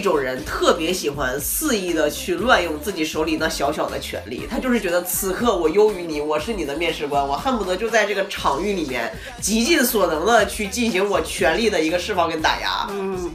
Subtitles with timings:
[0.00, 9.12] 这种人特别喜欢肆意的去乱用自己手里那小小的权利，他就是觉得此刻我优于你，我是你的面试官，我恨不得就在这个场域里面
[9.42, 12.88] 极尽所能的去进行我权力的一个释放跟打压。
[12.88, 13.30] 嗯，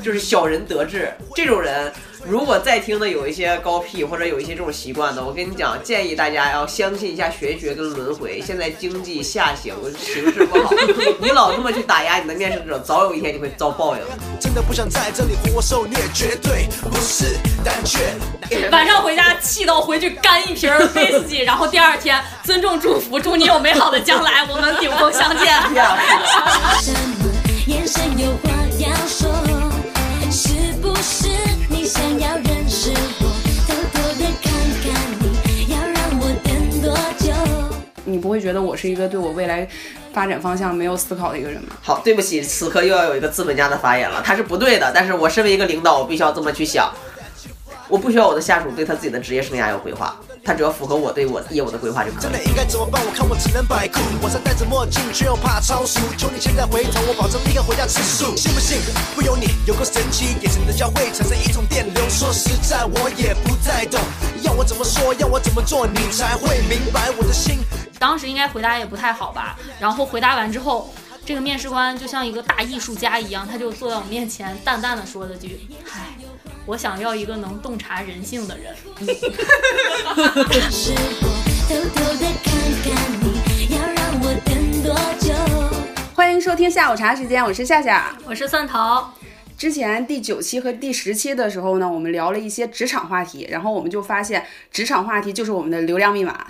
[0.00, 1.92] 就是小人得志，这种人
[2.28, 8.40] 如果在听的有一些高屁或者有一些这种习惯的，我跟你讲，建议大家要相信一下玄学跟轮回。
[8.40, 10.74] 现在经济下行，形势不好，
[11.22, 14.02] 你老这么去打压你的面试者，早有一天你会遭报应。
[14.40, 18.16] 真的不想在这里活受虐，绝对不是胆怯。
[18.72, 25.46] 晚上回家气到回去干一瓶威士忌，然后第二天尊重祝福，祝你有美好的将来，我们顶峰相见。
[26.82, 27.30] 什么
[27.68, 28.50] 眼神有话
[28.80, 29.30] 要说？
[30.28, 30.48] 是
[30.82, 31.45] 不是你
[31.86, 32.90] 想要认识
[33.20, 33.26] 我？
[33.68, 34.90] 偷偷的看看
[35.46, 37.32] 你，要让我等多久？
[38.04, 39.68] 你不会觉得我是一个对我未来
[40.12, 41.76] 发展方向没有思考的一个人吗？
[41.80, 46.92] 好，对不起，此刻又要有一个资本家的发言了，他是不对的，但是我身为一个领导，我必须要这么去想。
[47.86, 52.42] 我不需要我的下属对他自己的职业生涯有规划，他只要符合我对我业务的规划就可以了真的。
[52.44, 53.02] 应该怎么办？
[53.04, 53.98] 我看我只能摆酷。
[54.22, 55.98] 晚上戴着墨镜，却又怕超速。
[56.16, 58.36] 求你现在回头，我保证立刻回家吃素。
[58.36, 58.78] 信不信？
[59.16, 62.08] 不由你，有个神奇眼神的交汇，产生一种电流。
[62.08, 64.00] 说实在，我也不太懂，
[64.42, 67.58] 要我怎么说，要我怎么做，你才会明白我的心。
[67.98, 70.92] 当时应该回答也不太好吧，然后回答完之后，
[71.26, 75.58] 这个面试官就像一个大艺术家一样，他就坐在我面前，淡淡的说了句
[75.92, 76.16] ：“唉，
[76.66, 78.72] 我想要一个能洞察人性的人。
[80.70, 81.28] 是我
[81.68, 82.54] 偷偷的看
[82.84, 84.54] 看你，要让我等
[84.84, 85.34] 多久？
[86.14, 89.04] 欢迎收听下午茶时间，我是夏夏。”我是蒜头，
[89.58, 96.46] 之前第九期和第十期的时候呢，我们聊了一些职场话题，然后我们就发现职场话题就是我们的流量密码。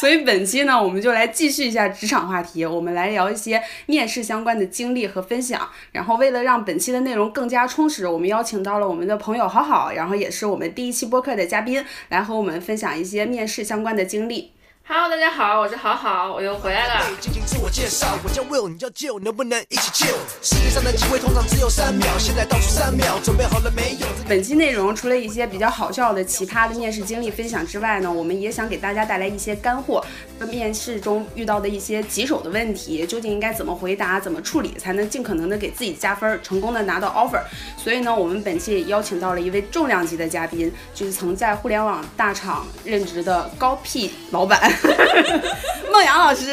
[0.00, 5.68] 所以本期呢，我们就来继续一下职场话题，我们来聊一些面试相关的经历和分享。
[5.92, 14.53] 然后为了让本期的内容更加充实，我们邀请到了我们的朋友好好，然后也是我们第一期播客的嘉宾，来和我们分享一些面试相关的经历。
[14.86, 17.06] Hello，大家好，我是好好，我又回来了。
[17.18, 20.14] 进行自我介绍，我叫 Will，你叫 Jill，能不能一起 chill？
[20.42, 24.06] 世界上的机会通常只有三秒，现在倒数三秒，准备好了没有？
[24.28, 30.04] 本期内容除了一些比较好笑的奇葩的面试经历分享之外呢，我们也想给大家带来一些干货。
[30.50, 37.40] 面试中遇到的一些棘手的问题，究竟应该怎么回答、怎么处理，才能尽可能的给自己加分，成功的拿到 offer。
[37.78, 44.70] 所以呢，我们本期也邀请到了一位重量级的嘉宾，就是曾在互联网大厂任职的高 P 老板
[45.92, 46.50] 梦阳老师。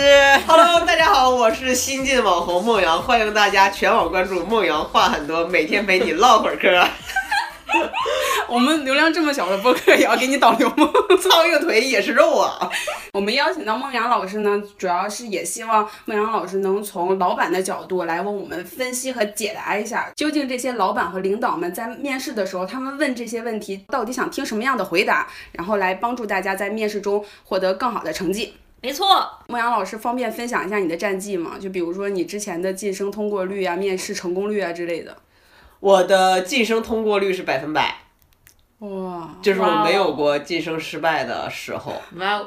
[0.48, 6.88] Hello，大家好，我是新晋网红梦阳，欢迎大家全网关注梦阳话很多，每天陪你唠会儿嗑。
[8.48, 10.92] 我们流量这么小的播客也要给你导流吗？
[11.22, 12.70] 苍蝇腿也是肉啊！
[13.14, 28.54] 我们邀请到孟阳老师呢，主要是也希望孟阳老师能从老板的角度来为我们分析和解答一下，究竟这些老板和领导们在面试的时候，他们问这些问题到底想听什么样的回答，然后来帮助大家在面试中获得更好的成绩。
[28.82, 31.52] 没错，孟阳老师方便分享一下你的战绩吗？
[31.60, 35.16] 就比如说你之前的晋升通过率啊、面试成功率啊之类的。
[35.82, 37.94] 我的晋升通过率是百分百，
[38.80, 41.94] 哇，就是我没有过晋升失败的时候，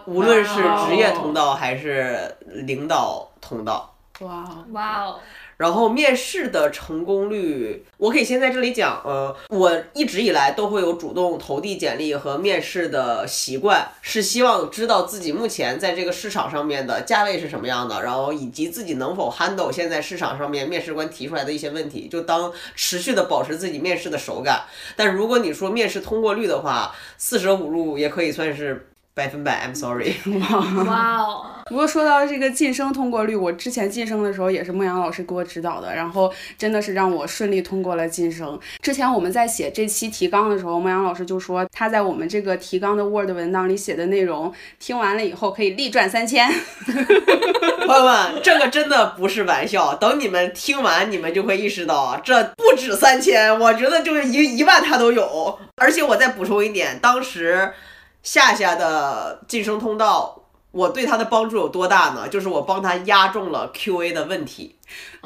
[0.07, 3.95] 无论是职业通道还是领导通道。
[4.21, 5.21] 哇，哇哦，
[5.57, 24.65] 然后面试的成功率，我可以先在这里讲，呃，我一直以来都会有主动投递简历和面试的习惯，是希望知道自己目前在这个市场上面的价位是什么样的，然后以及自己能否 handle 现在市场上面面试官提出来的一些问题，就当持续的保持自己面试的手感。
[24.97, 29.67] 但如果你说面试通过率的话，四舍五入也可以算是百分百。
[29.67, 30.15] I'm sorry。
[30.87, 38.59] 哇哦， 不过说到这个晋升通过率，我之前晋升的时候也是孟阳老师给我指导的，然后真的是让我顺利通过了晋升。
[38.83, 46.51] 之前我们在写这期提纲的时候，孟阳老师就说他在我们这个提纲的 Word 文档里写的内容，听完了以后可以立赚三千。
[47.87, 49.95] 朋友们，这个真的不是玩笑。
[49.95, 55.59] 等你们听完，你们就会意识到，啊这不止三千，我觉得就是一一万他都有。
[55.77, 57.71] 而且我再补充一点，当时
[58.25, 60.43] 夏夏的晋升通道，
[60.73, 62.27] 我对他的帮助有多大呢？
[62.27, 64.75] 就是我帮他压中了 QA 的问题。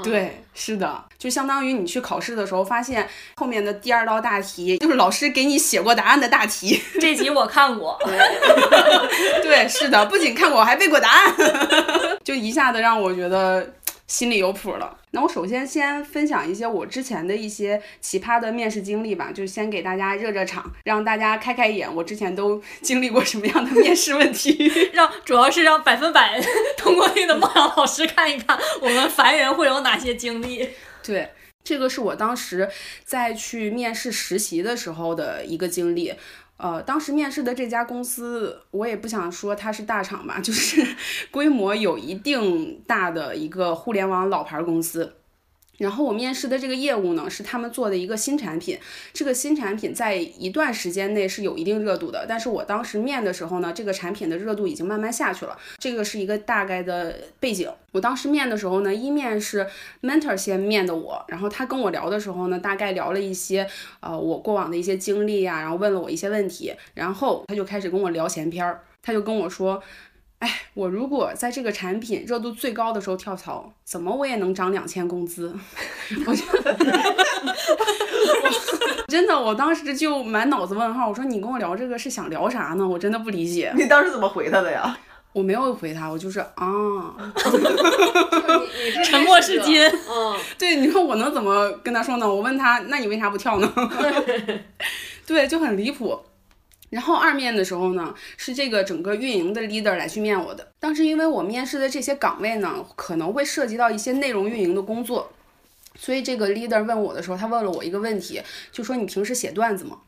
[0.03, 6.81] 对，是的，就相当于你去考试的时候，发现后面的第二道大题就是老师给你写过答案的大题。
[7.01, 7.99] 这集我看过，
[9.43, 11.35] 对，是的，不仅看过，还背过答案，
[12.25, 13.69] 就一下子让我觉得
[14.09, 14.99] 心里有谱了。
[15.13, 24.71] 那我首先先分享一些我之前的一些奇葩的面试经历吧，就先给大家热热场，让大家开开眼，我之前都经历过什么样的面试问题。
[24.93, 26.41] 让主要是让百分百
[26.77, 30.69] 通过率的孟阳老师看一看我们凡人会有哪些经历。
[31.03, 31.31] 对，
[31.63, 32.69] 这个是我当时
[33.05, 36.15] 在去面试实习的时候的一个经历。
[36.59, 40.85] 呃，当时面试的这家公司，我也不想说它是大厂吧，就是
[41.31, 45.18] 规模有一定大的一个互联网老牌公司。
[45.79, 48.79] 然后我面试的这个业务呢，是他们做的一个新产品。
[49.13, 55.57] 这个新产品在一段时间内是有一定热度的，但是我当时面的时候呢，这个产品的热度已经慢慢下去了。
[55.79, 57.71] 这个是一个大概的背景。
[57.93, 59.67] 我当时面的时候呢，一面是
[60.03, 63.67] mentor 先面的我，然后他跟我聊的时候呢，大概聊了一些
[64.01, 69.83] 呃我过往的一些经历呀、然后问了我一些问题，然后他就开始跟我聊闲篇儿，他就跟我说。
[70.41, 75.53] 哎，我如果在这个产品热度最高的时候跳槽，怎么我也能涨两千工资？
[76.27, 76.45] 我就
[79.09, 81.09] 真的，我当时就满脑子问号。
[81.09, 82.87] 我说你跟我聊这个是想聊啥呢？
[82.87, 83.73] 我真的不理解。
[83.77, 84.97] 你当时怎么回他的呀？
[85.33, 87.15] 我没有回他，我就是啊，
[89.05, 89.85] 沉默是金。
[89.87, 92.29] 嗯，对，你说我能怎么跟他说呢？
[92.29, 93.73] 我问他，那你为啥不跳呢？
[95.27, 96.19] 对，就很离谱。
[96.91, 100.73] 然后二面的时候呢，是这个整个运营的 leader 来去面我的。
[100.81, 105.31] 当时因为我面试的这些岗位呢，可能会涉及到一些内容运营的工作，
[105.97, 108.41] 所以这个 leader 问我的时候，他问了我一个问题，
[108.73, 109.99] 就说你平时写段子吗？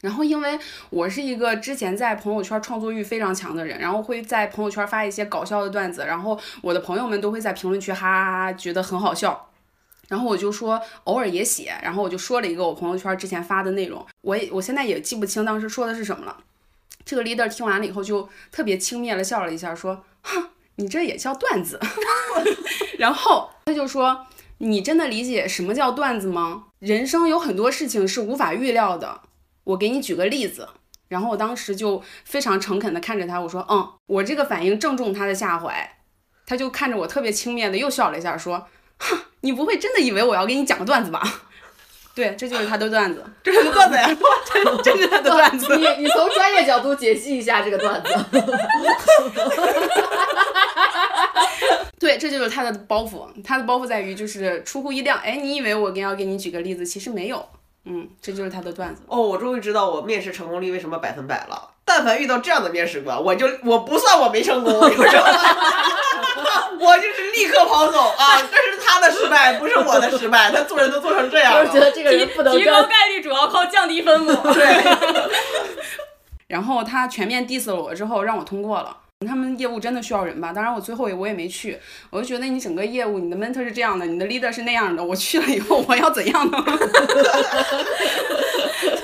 [0.00, 0.58] 然后因为
[0.88, 9.49] 我是一个之前在朋友圈创作欲非常强的人，然后会在朋友圈发一些搞笑的段子，然后我的朋友们都会在评论区哈哈哈觉得很好笑。
[10.10, 16.36] 然后我就说偶尔也写，然后我就说了一个我朋友圈之前发的内容，我也我现在也记不清当时说的是什么了。
[17.04, 21.78] 这个 leader 听完了以后就特别轻蔑的笑了一下，说：“哼，你这也叫段子？”
[22.98, 24.26] 然后他就说
[24.58, 26.64] ：“你真的理解什么叫段子吗？
[26.80, 29.20] 人生有很多事情是无法预料的。
[29.62, 30.68] 我给你举个例子。”
[31.06, 35.96] 然后我当时就非常诚恳的看着他，我说：“嗯，我这个反应正中他的下怀。”
[36.46, 38.66] 他就看着我特别轻蔑的又笑了一下，说：“，
[39.40, 41.22] 你不会真的以为我要给你讲个段子吧？”
[42.12, 44.08] 对，这就是他的段子， 这是个段子呀！
[44.52, 45.76] 这这是他的段子。
[45.76, 48.12] 你你从专业角度解析一下这个段子。
[51.98, 53.28] 对，这就是他的包袱。
[53.44, 57.48] 他的包袱在于就是出乎意料，哎，你以为我跟要给你举个例子，其实没有。
[57.84, 59.02] 嗯，这就是他的段子。
[59.06, 61.70] 哦，我终于知道我面试成功率为什么百分百了。
[61.92, 65.24] 但凡遇到这样的面试官，我就我不算我没成功，我就知道
[66.78, 68.40] 我就是立刻跑走啊！
[68.48, 70.52] 这是他的失败，不是我的失败。
[70.52, 72.84] 他做人都做成这样我觉了，得这个人不能提高。
[72.84, 74.32] 概率主要靠降低分母。
[74.52, 74.84] 对
[76.46, 78.96] 然后他全面 diss 了我之后，让我通过了。
[79.28, 80.50] 他们业务真的需要人吧？
[80.50, 81.78] 当然，我最后也我也没去。
[82.08, 85.04] 我就觉得你整个业务，你的 mentor 是这样的，你的 leader 是那样的。
[85.04, 86.56] 我去了以后，我要怎样呢？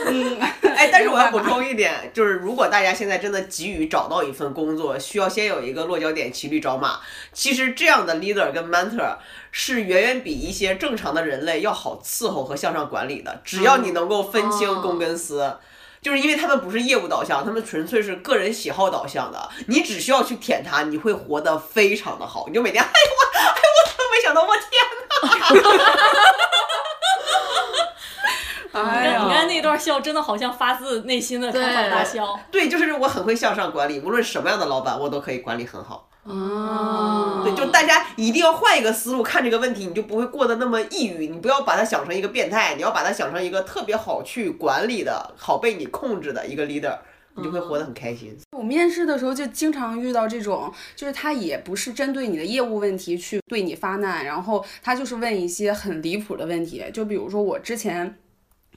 [0.06, 0.40] 嗯，
[0.74, 7.00] 哎，但是我要补充一点，就是如果大家现在真的急于找到一份工作，需要先有一个落脚点，骑驴找马。
[7.34, 9.16] 其实这样的 leader 跟 mentor
[9.52, 13.42] 是远远比一些正常的人类要好伺候和向上管理的。
[13.44, 15.58] 只要你能够分清公跟私。
[16.06, 19.50] 就是因为他们不是业务导向，他们纯粹是个人喜好导向的。
[19.66, 22.44] 你只需要去舔他，你会活得非常的好。
[22.46, 22.94] 你就每天，哎我，
[23.36, 23.42] 哎
[23.74, 24.64] 我怎么没想到，我天
[28.72, 32.38] 哎你看， 呀，你看那段笑，真的好像发自内心的开怀大笑。
[32.52, 36.08] 对，就是我很会向上管理，无论什么样的老板，我都可以管理很好。
[36.28, 41.28] 啊，对，就大家一定要换一个思路看这个问题，你就不会过得那么抑郁。
[41.28, 46.98] 你不要把它想成一个变态，你要把它想成一个特别好去管理的、好被你控制的一个 leader，
[47.36, 48.36] 你就会活得很开心。
[48.56, 58.18] 我面试的时候就经常遇到这种，就是他也不是针对你的业务问题去对你发难，然后他就是问一些很离谱的问题，就比如说我之前。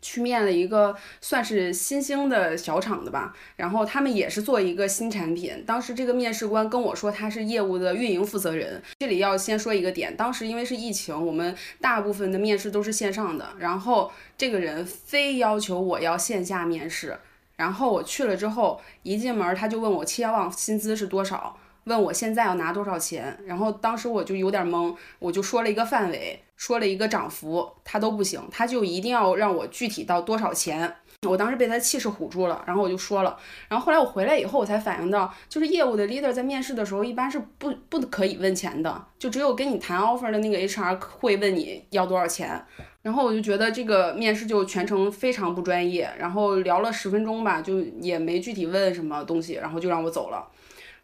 [0.01, 5.63] 去面了一个算是新兴的小厂的吧，然后他们也是做一个新产品。
[5.65, 8.82] 当时这个面试官跟我说他是业务的运营负责人。
[9.00, 17.18] 这里要先说一个点，当时因为是疫情，我们大部分的面试都是线上的，然后这个人非要求我要线下面试。
[17.58, 23.38] 然后我去了之后，一进门他就问我期望薪资是多少，问我现在要拿多少钱。
[23.45, 30.95] 然后当时我就有点懵，我就说了一个范围，说了一个涨幅，他都不行，他就一定要让我具体到多少钱。
[31.27, 33.38] 我当时被他气势唬住了，然后我就说了。
[33.67, 42.63] 然后后来我回来以后，我才反应到，就是业务的 leader 在面试的时候一般是不不可以问钱的，就只有跟你谈 offer 的那个 HR 会问你要多少钱。
[43.01, 50.48] 然后我就觉得这个面试就全程非常不专业，然后聊了十分钟吧，就也没具体问什么东西，然后就让我走了。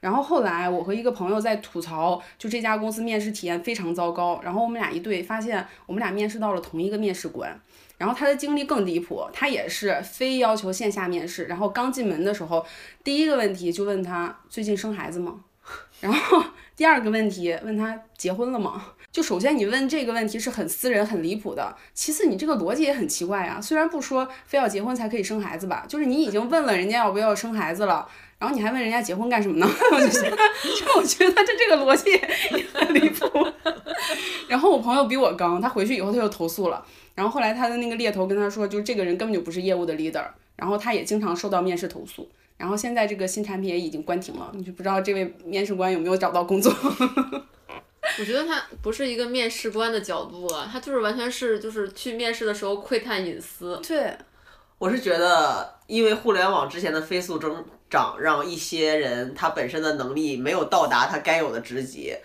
[0.05, 4.39] 然后后来我和一个朋友在吐槽，就这家公司面试体验非常糟糕。
[4.43, 7.59] 然后我们俩一对，发现我们俩面试到了同一个面试官。
[7.97, 11.45] 然后他的经历更离谱，他也是非要求线下面试。
[11.45, 12.63] 然后刚进门的时候，
[13.03, 15.39] 第一个问题就问他最近生孩子吗？
[15.99, 16.43] 然后
[16.75, 18.91] 第二个问题问他结婚了吗？
[19.11, 23.59] 就首先你问这个问题是很私人、很离谱的，其次你这个逻辑也很奇怪啊。
[23.59, 28.05] 虽然不说非要结婚才可以生孩子吧，就是你已经问了人家要不要生孩子了，
[28.37, 29.67] 然后你还问人家结婚干什么呢？
[29.91, 33.25] 我就觉得，就我觉得这这个逻辑也很离谱。
[34.47, 40.25] 然后我朋友比我刚，他回去以后他又投诉了，然后后来他的那个猎头跟他说，就这个人根本就不是业务的 leader，
[40.55, 42.29] 然后他也经常受到面试投诉。
[42.57, 46.73] 然后现在这个新产品也已经关停了，你就不知道这位面试官有没有找到工作。
[48.19, 53.81] 我觉得他不是一个面试官的角度啊，他就是完全是就是去面试的时候窥探隐私。
[53.85, 54.15] 对，
[54.77, 62.15] 我是觉得，因为互联网之前的飞速增长，让一些人他本身的能力没有到达他该有的职级。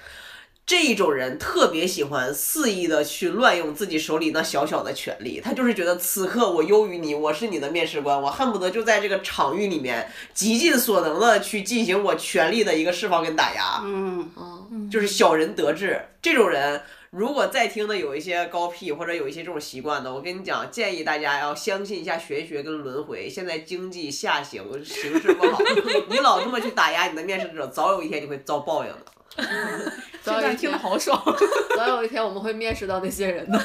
[0.66, 13.80] 这一种人特别喜欢肆意的去乱用自己手里那小小的权利，他就是觉得此刻我优于你，我是你的面试官，我恨不得就在这个场域里面极尽所能的去进行我权力的一个释放跟打压。
[13.82, 16.00] 嗯，就是小人得志。
[16.22, 23.28] 这种人，如果在听的有一些高 P 或者有一些这种习惯的，我跟你讲，建议大家要相信一下玄学跟轮回。
[23.28, 25.60] 现在经济下行，形势不好，
[26.08, 29.92] 你老这么去打压你的面试者，早有一天你会遭报应的。
[30.22, 31.20] 这段听得好爽。
[31.76, 33.58] 早有一天我们会面试到那些人的。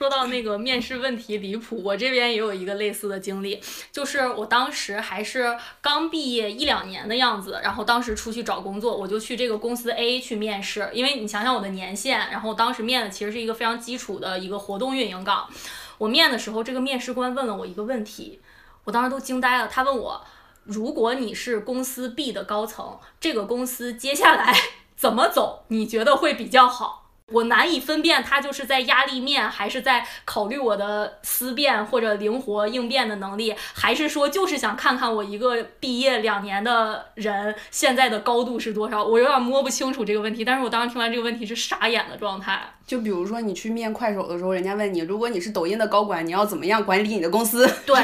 [0.00, 15.50] 说到那个面试问题离谱，我这边也有一个类似的经历，就是我当时还是刚毕业一两年的样子，然后当时出去找工作，我就去这个公司 A 去面试，因为你想想我的年限，然后当时面的其实是一个非常基础的一个活动运营岗，
[15.98, 18.40] 我面的时候，这个面试官问了我一个问题，
[18.84, 20.24] 我当时都惊呆了，他问我，
[20.62, 24.54] 如果你是公司 B 的高层，这个公司接下来
[24.96, 27.07] 怎么走，你觉得会比较好？
[27.30, 39.04] 我难以分辨他就是在压力面，还是在考虑我的思辨或者灵活应变的能力，还是说就是想看看我一个毕业两年的人现在的高度是多少？
[39.04, 40.44] 我有点摸不清楚这个问题。
[40.44, 42.60] 但是我当时听完这个问题是傻眼的状态。
[42.86, 47.70] 就比如说你去面快手的时候，人家问你，如果你是抖音的高管，你要怎么样管理你的公司？
[47.84, 48.02] 对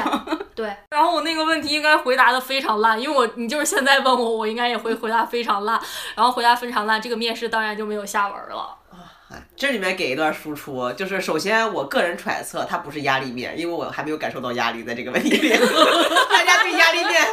[0.53, 5.81] 对，然后我那个问题应该回答的非常烂，因为我你就是现在问我，我应该也会回答非常烂，
[6.15, 8.77] 然后回答非常烂，这个面试当然就没有下文了。
[9.55, 15.49] 这里面给一段输出，就是首先我个人揣测，它不是压力面，因为我还没有感受到压力在这个问题里。
[16.29, 17.25] 大家对压力面，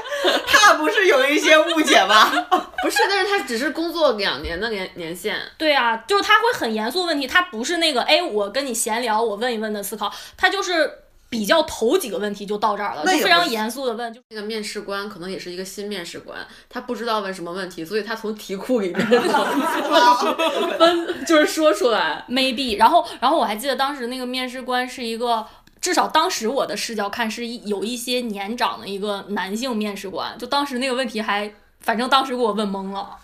[0.47, 2.31] 他不是有一些误解吗？
[2.83, 5.37] 不是，但是他只是工作两年的年年限。
[5.57, 10.91] 对啊，就是他会很严肃问题，他不是那个哎，我跟你闲聊，我问一问的思考，他就是
[11.33, 19.07] 比较头几个问题就到这儿了，就非常严肃的问，就那个面试官可能也是一个新面试官，他不知道问什么问题，所以他从题库里面
[20.79, 22.25] 分就是说出来。
[22.29, 25.47] maybe，然后然后我还记得当时那个面试官是一个。
[25.81, 33.17] 至少当时我的视角看是一有一些年长的一个男性面试官，就当时那个问题还，反正当时给我问懵了，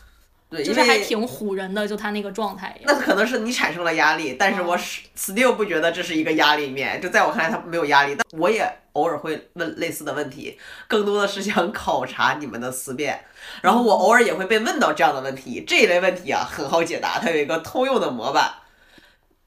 [0.50, 2.75] 对，就是还挺唬人的，就他那个状态。
[2.85, 13.25] 那可能是你产生了压力，但是我是 still 不觉得这是一个压力面，就在我看来他没有压力，但我也偶尔会问类似的问题，更多的是想考察你们的思辨，
[13.61, 18.50] 然后我偶尔也会被问到这样的问题，这一类问题啊很好解答，它有一个通用的模板。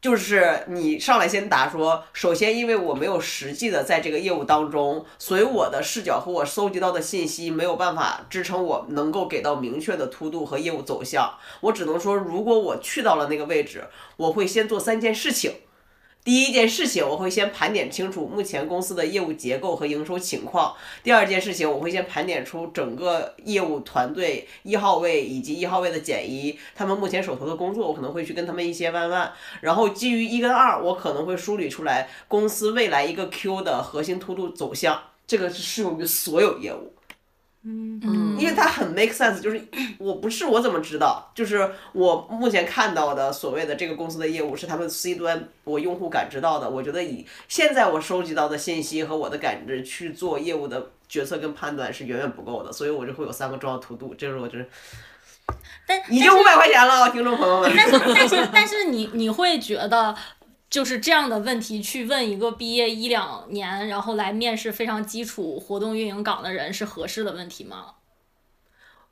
[0.01, 11.35] 就是你上来先答说，首先因为我没有实际的在这个业务当中，所以我的视角和我搜集到的信息没有办法支撑我能够给到明确的突度和业务走向。
[11.59, 13.83] 我只能说，如果我去到了那个位置，
[14.17, 15.53] 我会先做三件事情。
[16.23, 20.75] 第一件事情，我会先盘点清楚目前公司的业务结构和营收情况。
[21.01, 29.33] 第二件事情，我会先盘点出整个业务团队一号位以及一号位的减一，他们目前手头的工作，我可能会去跟他们一些弯弯。
[29.61, 36.93] 然后基于一跟二，我可能会梳理出来公司未来一个 Q 的核心突度走向，这个是适用于所有业务。
[37.63, 39.63] 嗯因为它很 make sense，就是
[39.99, 41.31] 我不是我怎么知道？
[41.35, 46.67] 就是我目前看到的所谓的这个公司的业务是他们 C 端我用户感知到的。
[46.67, 54.67] 我觉得以现在我收集到的信息和我的感知去做业务的决策跟判断是远远不够的，所以我就会有三个重要图度，这是我就是
[55.85, 57.71] 但已经五百块钱了，听众朋友们。
[57.75, 60.15] 但是但是但是你你会觉得
[60.71, 67.95] 就是这样的问题去问一个毕业一两年，然后来面试非常基础活动运营岗的人是合适的问题吗？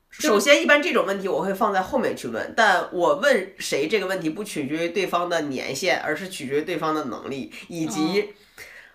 [0.08, 8.34] 首先，一般这种问题我会放在后面去问，但我问谁这个问题不取决于对方的年限，而是取决于对方的能力以及。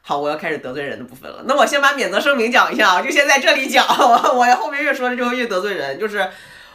[0.01, 1.43] 好，我要开始得罪人的部分了。
[1.47, 3.85] 那我先把免责声明讲一下啊，就先在这里讲。
[3.87, 6.29] 我我后面越说了之后越得罪人，就是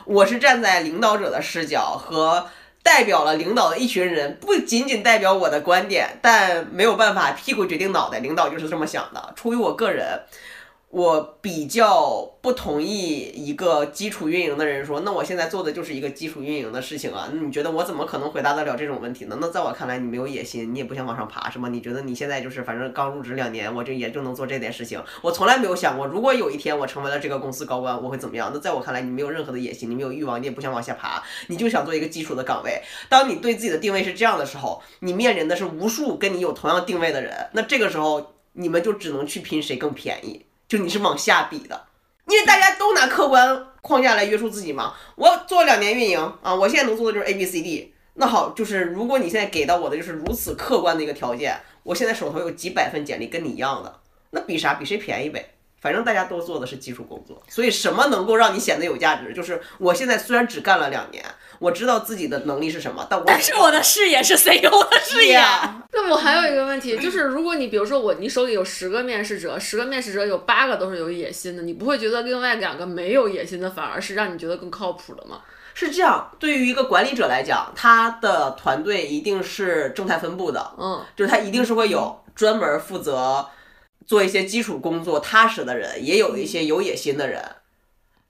[0.04, 2.48] 我是站在领导者的视角和
[2.82, 9.32] 代表了领导的一群人，不仅仅代表我的观点，但没有办法屁股决定脑袋，领导就是这么想的。
[9.36, 10.20] 出于我个人，
[10.90, 19.38] 我比较不同意一个基础运营的人说，那我现在做的就是一个基础运营的事情啊，那你觉得我怎么可能回答得了这种问题呢？
[19.40, 21.68] 那在我看来，你没有野心，你也不想往上爬，是吗？
[21.68, 28.50] 你觉得你现在就是反正刚入职两年，我就也就能做这点事情，我从来没有想过，如果有一天我成为了这个公司高官，我会怎么样？
[28.52, 32.82] 那在我看来，你没有任何的野心，你没有欲望，你也不想往下爬，你就想做一个基础的岗位。
[33.08, 40.46] 当你对自己的定位是这样的时候，你面临的是无数跟你有同样定位的人，那这个时候你们就只能去拼谁更便宜。
[40.70, 41.88] 就你是往下比的，
[42.28, 44.94] 因为大家都拿客观框架来约束自己嘛。
[45.16, 47.92] 我做两年运营啊，我现在能做的就是 A B C D。
[48.14, 53.98] 那好，就是如果你现在给到我的就是如此客观的一个条件，我现在手头有几百份简历跟你一样的，
[54.30, 54.74] 那比啥？
[54.74, 55.54] 比谁便宜呗。
[55.80, 59.32] 反正大家都做的是基础工作，所以什么能够让你显得有价值？
[59.32, 61.24] 就是我现在虽然只干了两年，
[61.60, 65.38] 我知道自己的能力是什么，但我但是我的视野是 CEO 的视野。
[65.92, 75.42] 那我还有一个问题，就是如果你比如说我，你手里有十个面试者，十个面试者有八个都是有野心的，你不会觉得另外两个没有野心的反而是让你觉得更靠谱的吗？
[75.74, 83.46] 是这样，对于一个管理者来讲，他的团队一定是正态分布的，嗯，就是他一定是会有专门负责
[84.06, 87.44] 做一些基础工作踏实的人，也有一些有野心的人。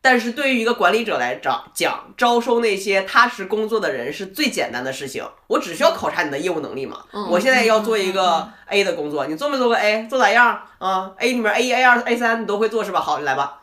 [0.03, 5.23] 但是对于一个管理者来讲，讲招收那些踏实工作的人是最简单的事情。
[5.47, 7.05] 我只需要考察你的业务能力嘛。
[7.13, 10.07] 嗯我现在要做一个 A 的工作，你做没做过 A？
[10.09, 13.01] 做咋样啊？A 里面 A 一、A 二、A 三你都会做是吧？
[13.01, 13.61] 好，你来吧。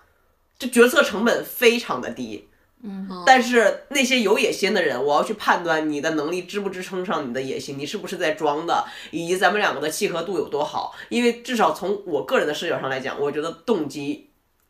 [0.60, 2.48] 这决策成本非常的低。
[2.84, 10.94] 嗯，但是那些有野心的人，我要去判断你的能力支不支撑上你的野心，你是不是在装的，以及咱们两个的契合度有多好。
[11.10, 14.27] 因为至少从我个人的视角上来讲，我觉得动机、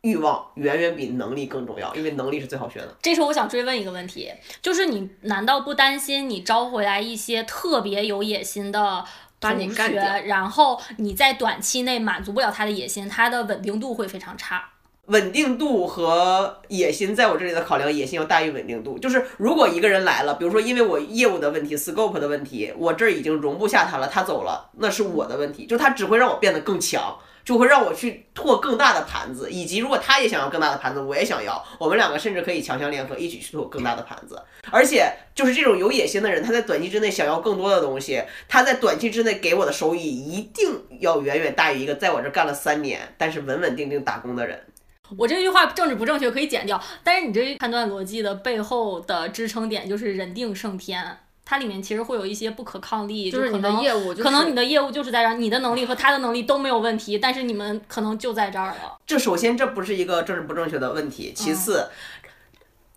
[0.08, 2.96] 欲望远远比能力更重要，因为能力是最好学的。
[3.02, 9.04] 这时候我想追问一个问题，就是你难道不担心你招回来一些特别有野心的
[9.42, 14.70] 同学，然后你在短期内满足不了他的野心，他的稳定度会非常差？
[15.08, 19.00] 稳定度和野心，在我这里的考量，野心要大于稳定度。
[19.00, 25.66] 就是如果一个人来了，比如说因为我业务的问题、scope 的问题，我这儿已经容不下他了，他走了，那是我的问题。
[25.66, 34.38] 就他只会让我变得更强，就会让我去拓更大的盘子，以及如果他也想要更大的盘子，我也想要，我们两个甚至可以强强联合，一起去拓更大的盘子。
[34.70, 44.62] 而且就是这种有野心的人，他在短期之内想要更多的东西，他在短期之内给我的收益一定要远远大于一个在我这干了三年，但是稳稳定定打工的人。
[45.18, 51.18] 我这句话政治不正确可以剪掉，但是你这判断逻辑的背后的支撑点就是人定胜天，
[51.50, 58.98] 它里面其实会有一些不可抗力，就是你的可能业务就是可能你的业务就是在这儿，你的能力和他的能力都没有问题，但是你们可能就在这儿了。
[59.06, 61.88] 这首先这不是一个政治不正确的问题，其次，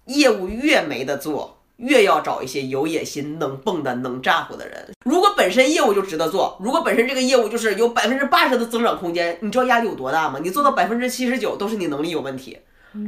[0.07, 4.93] 业务越没得做，越要找一些有野心、能蹦的、能咋呼的人。
[5.05, 10.41] 如果本身业务就值得做，如果本身这个业务就是有百分之八十的增长空间，你知道压力有多大吗？
[10.43, 12.59] 你做到百分之七十九都是你能力有问题。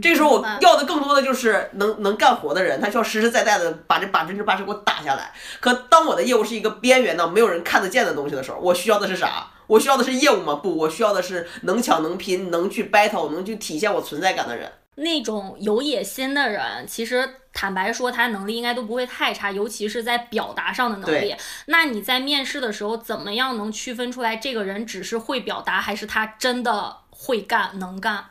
[0.00, 5.32] 这个时候我要的更多的就是能能干活的人，他需要实实在在的把这百分之八十给我打下来。
[5.60, 9.48] 可当我的业务是一个边缘的、没有人看得见的东西的时候，我需要的是啥？
[9.66, 10.54] 我需要的是业务吗？
[10.56, 14.70] 不，我需要的是能抢能拼、能去 battle、能去体现我存在感的人。
[14.96, 21.34] 那种有野心的人，其实坦白说，他能力应该都不会太差，尤其是在表达上的能力。
[21.66, 28.26] 那你在面试的时候，怎么样能区分出来这个人只是会表达，还是他真的会干、能干？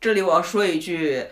[0.00, 1.26] 这里我要说一句，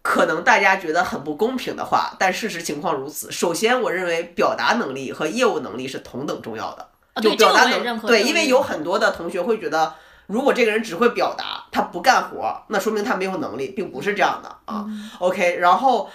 [0.00, 3.32] 可能大家觉得很不公平的话，但事实情况如此。
[3.32, 6.88] 首先，我认为表达能力和业务能力是同等重要的。
[7.14, 8.00] 啊，就表达能。
[8.02, 9.94] 对，因为有很多的同学会觉得，
[10.28, 14.86] 如果这个人只会表达，他不干活，那说明他没有能力，并不是这样的啊。
[15.18, 16.08] OK，然后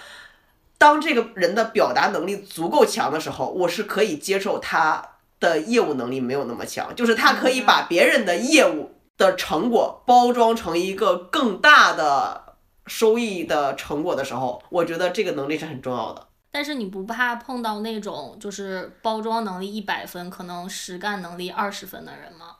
[0.78, 5.02] 当这个人的表达能力足够强的时候，我是可以接受他
[5.38, 12.54] 的业务能力没有那么强，就是他可以把别人的业务的成果包装成一个更大的
[12.86, 16.26] 收益的成果的时候，我觉得这个能力是很重要的。
[16.50, 22.56] 但是你不怕碰到那种就是包装能力一百分，可能实干能力二十分的人吗？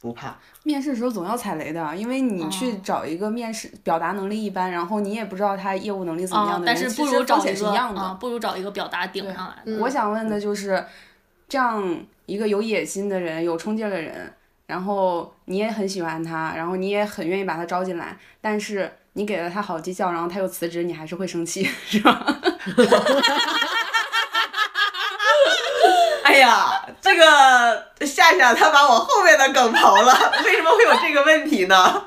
[0.00, 8.00] 不怕，面试的时候总要踩雷的，因为你去哦找一个面试表达能力一般，然后你也不知道他业务能力怎么啊、样的人，但是不其实风如找一个险是一样的。
[8.00, 9.78] 啊，不如找一个表达顶上来的。
[9.82, 10.82] 我想问的就是，
[11.48, 14.32] 这样一个有野心的人、有冲劲儿的人，
[14.70, 22.24] 然后你也很喜欢他，然后你也很愿意把他招进来，但是你给了他好绩效，然后他又辞职，你还是会生气，是吧？
[26.22, 32.04] 哎呀，这个夏夏他把我后面的梗刨了，为什么会有这个问题呢？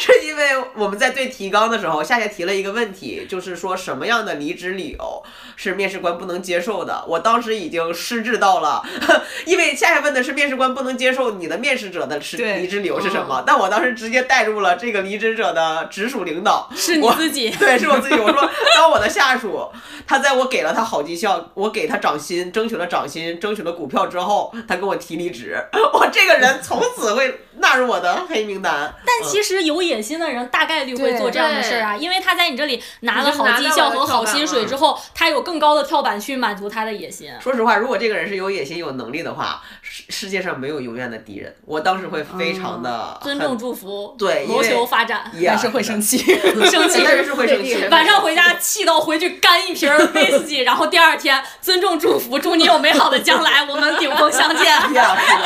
[0.02, 5.22] 是因为我们在对提纲的时候，夏夏提了一个问题，就是说什么样的离职理由
[5.56, 7.04] 是面试官不能接受的。
[7.06, 8.82] 我当时已经失智到了，
[9.44, 18.14] 因为夏夏问的是面试官不能接受你的面试者的是离职理由是什么，但我当时直接带入了这个离职者的直属领导，是你我自己 对，是我自己。
[18.18, 19.70] 我说，当我的下属，
[20.06, 28.92] 他在我给了他好绩效，我给他涨薪，争取了涨薪，争取了股票之后，他跟我提离职，我这个人从此会纳入我的黑名单。
[29.04, 37.32] 但其实有野心的人大概率会做这样的事儿啊，因为他在你这里拿了好绩效和好薪水之后，他有更高的跳板去满足他的野心。
[37.40, 41.54] 说实话，如果这个人是有野心、有能力的话，世世界上没有永远的敌人。
[41.64, 46.18] 我当时会非常的、尊重、祝福，对谋求发展，呀但是会生气。
[46.70, 47.86] 生气但是是会生气。
[47.90, 54.66] 晚上回家气到回去干一瓶威士忌， 然后第二天尊重祝福，祝你有美好的将来，我们顶峰相见。
[54.94, 55.44] 呀，是的。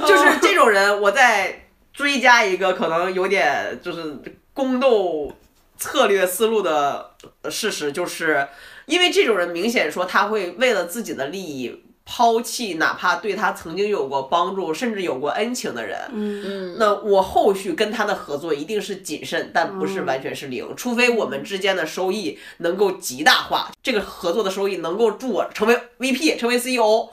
[0.06, 4.16] 就是这种人，我再追加一个可能有点就是
[4.52, 5.32] 宫斗
[5.78, 7.12] 策略思路的
[7.50, 8.48] 事实，就是
[8.86, 11.84] 因为这种人明显说他会为了自己的利益。
[12.12, 27.10] 抛弃哪怕对他曾经有过帮助，甚至有过恩情的人，嗯，那我后续跟他的合作一定是谨慎，但不是完全是零，除非我们之间的收益能够极大化，这个合作的收益能够助我成为 VP，成为 CEO，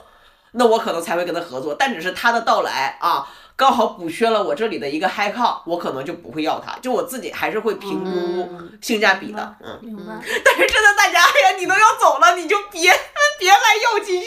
[0.52, 1.74] 那我可能才会跟他合作。
[1.74, 8.48] 但只是他的到来啊，刚好补缺了我这里的一个 high call，我可能就不会要他，就我自己还是会评估
[8.80, 9.78] 性价比的，嗯。
[9.82, 10.02] 明白。
[10.44, 12.90] 但是真的，大家，哎呀，你都要走了，你就别
[13.38, 13.58] 别来
[13.92, 14.26] 要绩效、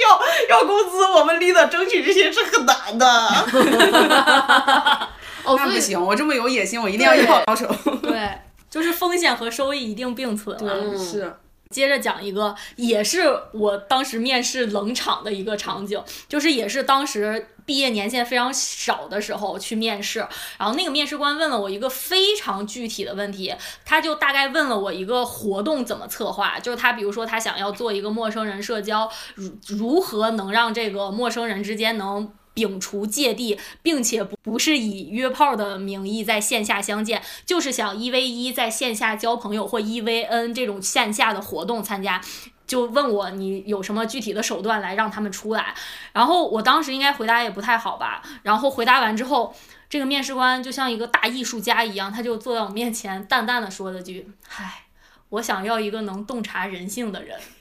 [0.50, 3.06] 要工资，我们 leader 争取这些是很难的。
[5.44, 7.66] 那不行，我这么有野心，我一定要要高手。
[8.04, 8.30] 对，
[8.70, 10.56] 就是风险和收益一定并存
[10.98, 11.36] 是，
[11.72, 13.22] 接着讲一个，也是
[13.54, 20.20] 我当时面试冷场的一个场景，就是也是当时毕业年限非常少的时候去面试，
[20.58, 23.56] 然后那个面试官问了我一个非常具体的问题，
[23.86, 32.32] 他就大概问了我一个活动怎么策划，就是他比如说他想要做一个陌生人社交，如如何能让这个陌生人之间能。
[32.56, 42.22] 摒除芥蒂，并且不不是以约炮的名义在线下相见，就是想一 v 一在线下交朋友或一 v n 这种线下的活动参加。
[42.68, 45.76] 就问我你有什么具体的手段来让他们出来，
[46.14, 49.54] 然后我当时应该回答也不太好吧，然后回答完之后，
[49.90, 54.86] 这个面试官就像一个大艺术家一样，他就坐在我面前淡淡的说了句：“唉，
[55.28, 57.38] 我想要一个能洞察人性的人。”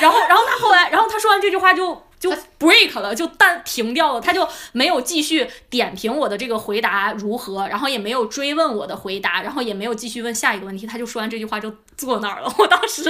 [0.00, 12.54] 然后，然后他后来，然后他说完这句话就就 break 了，就淡停掉了，他就没有继续点评我的这个回答如何，然后也没有追问我的回答，然后也没有继续问下一个问题，他就说完这句话就坐那儿了。
[12.56, 13.02] 我当时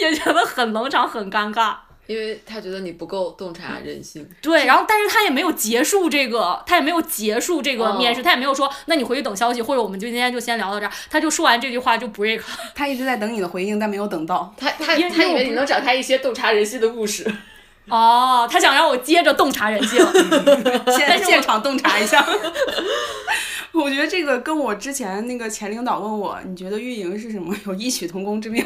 [0.00, 1.76] 也觉得很冷场，很尴尬。
[2.06, 4.28] 因为他觉得你不够洞察人心。
[4.42, 10.92] 对，然后但是他也没有结束这个，他也没有结束这个面试，他也没有说，那你回去等消息，或者我们就今天就先聊到这儿。
[11.08, 12.44] 他就说完这句话就 break 了。
[12.74, 14.52] 他一直在等你的回应，但没有等到。
[14.58, 17.24] 他他因为他以为你能展开一些洞察人心的故事。
[17.88, 19.98] 哦，他想让我接着洞察人性。
[20.96, 22.24] 现是我现场洞察一下。
[23.72, 28.64] 我觉得这个跟我之前那个前领导问我，你觉得运营是什么，有异曲同工之妙。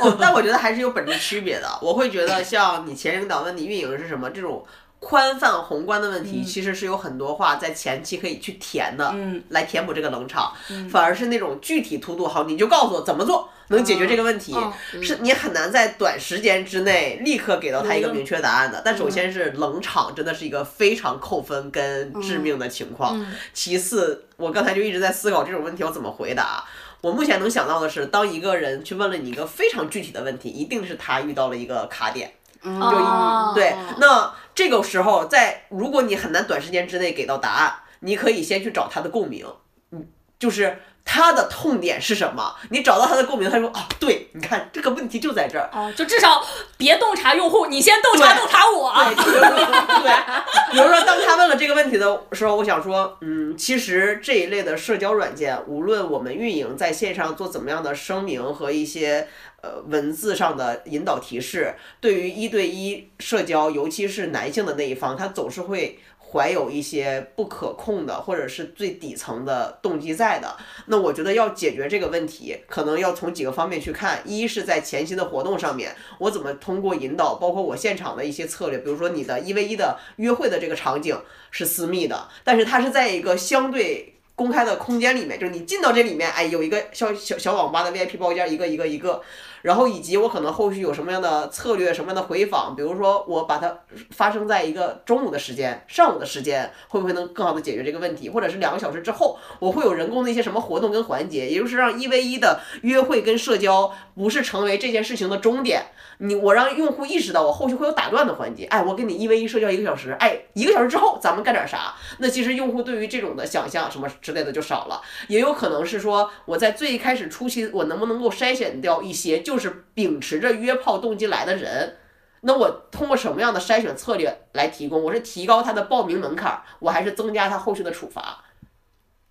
[0.00, 1.68] 哦，但我觉得还是有本质区别的。
[1.80, 4.64] 我会觉得像你前领导问你运营是什么这种
[5.00, 10.52] 宽泛宏观的问题，其实是有很多话在前期可以去填的，嗯，来填补这个冷场。
[10.90, 18.82] 反而是那种具体突突，好，你就告诉我怎么做能解决这个问题，嗯是你很难在短时间之内立刻给到他一个明确答案的。
[18.84, 23.24] 但首先是冷场，真的是一个非常扣分跟致命的情况。
[23.52, 26.64] 其次，我刚才就一直在思考这种问题我怎么回答。
[27.00, 32.32] 我目前能想到的是，当一个人去问了你一个非常具体的问题，一定是他遇到了一个卡点。
[32.62, 39.46] 哦，对，那这个时候在如果你很难短时间之内给到答案，你可以先去找他的共鸣，
[39.92, 40.06] 嗯，
[40.38, 40.78] 就是
[41.10, 42.54] 他的痛点是什么？
[42.68, 45.70] 你找到他的共鸣，他说啊，对，你看这个问题就在这儿。
[45.72, 46.44] 哦，就至少
[46.76, 48.92] 别洞察用户，你先洞察洞察我。
[49.14, 59.28] 对，比如说，当他问了这个问题的时候，我想说，嗯，其实这一类的社交软件，无论我们运营在线上做怎么样的声明和一些
[59.62, 65.98] 呃文字上的引导提示，对于一对一社交，尤其是男性的那一方，他总是会。
[66.30, 74.20] 怀有一些不可控的，或者是最底层的动机在的，那我觉得要解决这个问题，可能要从几个方面去看。
[74.24, 81.18] 一是在前期的活动上面，我怎么通过引导，包括我现场的一些策略，比如说你的一 v 一的约会的这个场景
[81.50, 84.14] 是私密的，但是它是在一个相对。
[84.38, 89.20] 公开的空间里面，就是你进到这里面，哎，有一个小小小网吧的 VIP 包间，一个一个一个，
[89.62, 93.78] 然后以及我可能后续有什么样的策略、什么样的回访，比如说我把它
[94.10, 98.28] 发生在一个中午的时间、上午的时间，会不会能更好的解决这个问题？
[98.30, 105.86] 或者是两个小时之后，我会有人工的一些什么活动跟环节，也就是让一 v 一的约会跟社交不是成为这件事情的终点。
[106.18, 111.94] 你我让用户意识到我后续会有打断的环节，哎，我跟你一 v 一社交一个小时，哎，一个小时之后咱们干点啥？
[112.18, 121.96] 那其实用户对于这种的想象什么之类的就少了，也有可能是说我在最开始初期我能不能够筛选掉一些就是秉持着约炮动机来的人。
[122.40, 125.02] 那我通过什么样的筛选策略来提供？
[125.02, 128.44] 我是提高他的报名门槛儿，我还是增加他后续的处罚？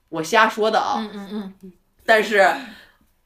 [0.10, 0.96] 我瞎说的啊。
[0.98, 1.72] 嗯嗯嗯，
[2.06, 2.46] 但是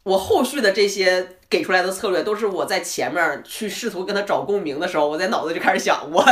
[0.04, 6.26] 我后续的这些给出来的策略，都是我在前面去试图跟他找共鸣的时候，我在脑子就开始想，我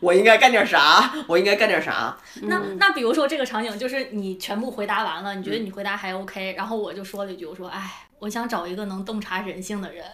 [0.00, 2.16] 我应该干点啥，我应该干点啥。
[2.42, 10.04] 那那比如说这个场景，就是你全部回答完了，你觉得你回答还 OK，然后我就说了一句，我说，哎，我想找一个能洞察人性的人，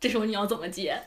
[0.00, 1.00] 这时候你要怎么接？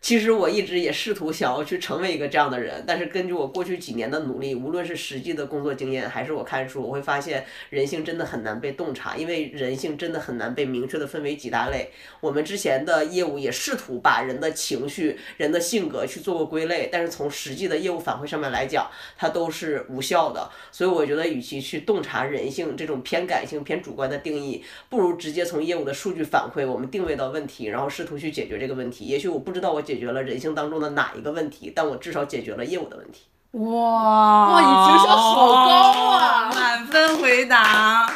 [0.00, 11.90] 其实我一直也试图想要去成为一个这样的人，但是根据我过去几年的努力，无论是实际的工作经验，还是我看书，我会发现人性真的很难被洞察，因为人性真的很难被明确的分为几大类。
[12.20, 20.48] 我们之前的业务也试图把人的情绪、人的性格去做过归类，但是从实际的业务反馈上面来讲，它都是无效的。
[20.70, 29.04] 所以我觉得，与其去洞察人性这种偏感性、偏主观的定义，不如直接从业务的数据反馈，我们定位到问题，然后试图去解决这个问题。
[29.04, 33.22] 也许我不知道我解决了人性当中的哪一个问题，但我至少解决了业务的问题。
[33.52, 36.52] 哇哇，你情商好高啊！
[36.54, 38.12] 满分回答。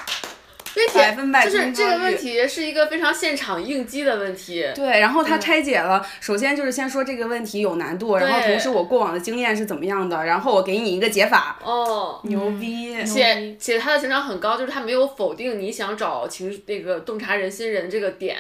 [0.75, 4.67] 并且百分百就是这个问题是一个非常现场应激的问题。
[4.75, 13.03] 对，然后他拆解了，首先就是先说这个问题有难度，然后同时我过往的经验是怎么样的，然后我给你一个解法，哦，牛逼。
[13.05, 18.37] 且且他的情商很高，就是他没有否定你想找情那个洞察人心人这个点，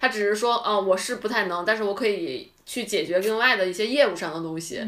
[0.00, 4.82] 他只是说，啊、我是不太能，但是我可以去解决另外的一些业务上的东西。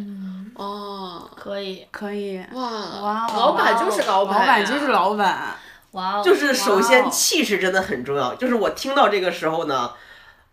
[0.55, 4.89] 哦，可以，可以，哇，哇哦，老板就是老板、老板就是。
[4.89, 5.57] 老板，
[5.93, 8.35] 哇哦，就是首先哦气势真的很重要。
[8.35, 9.93] 就是我听到这个时候呢，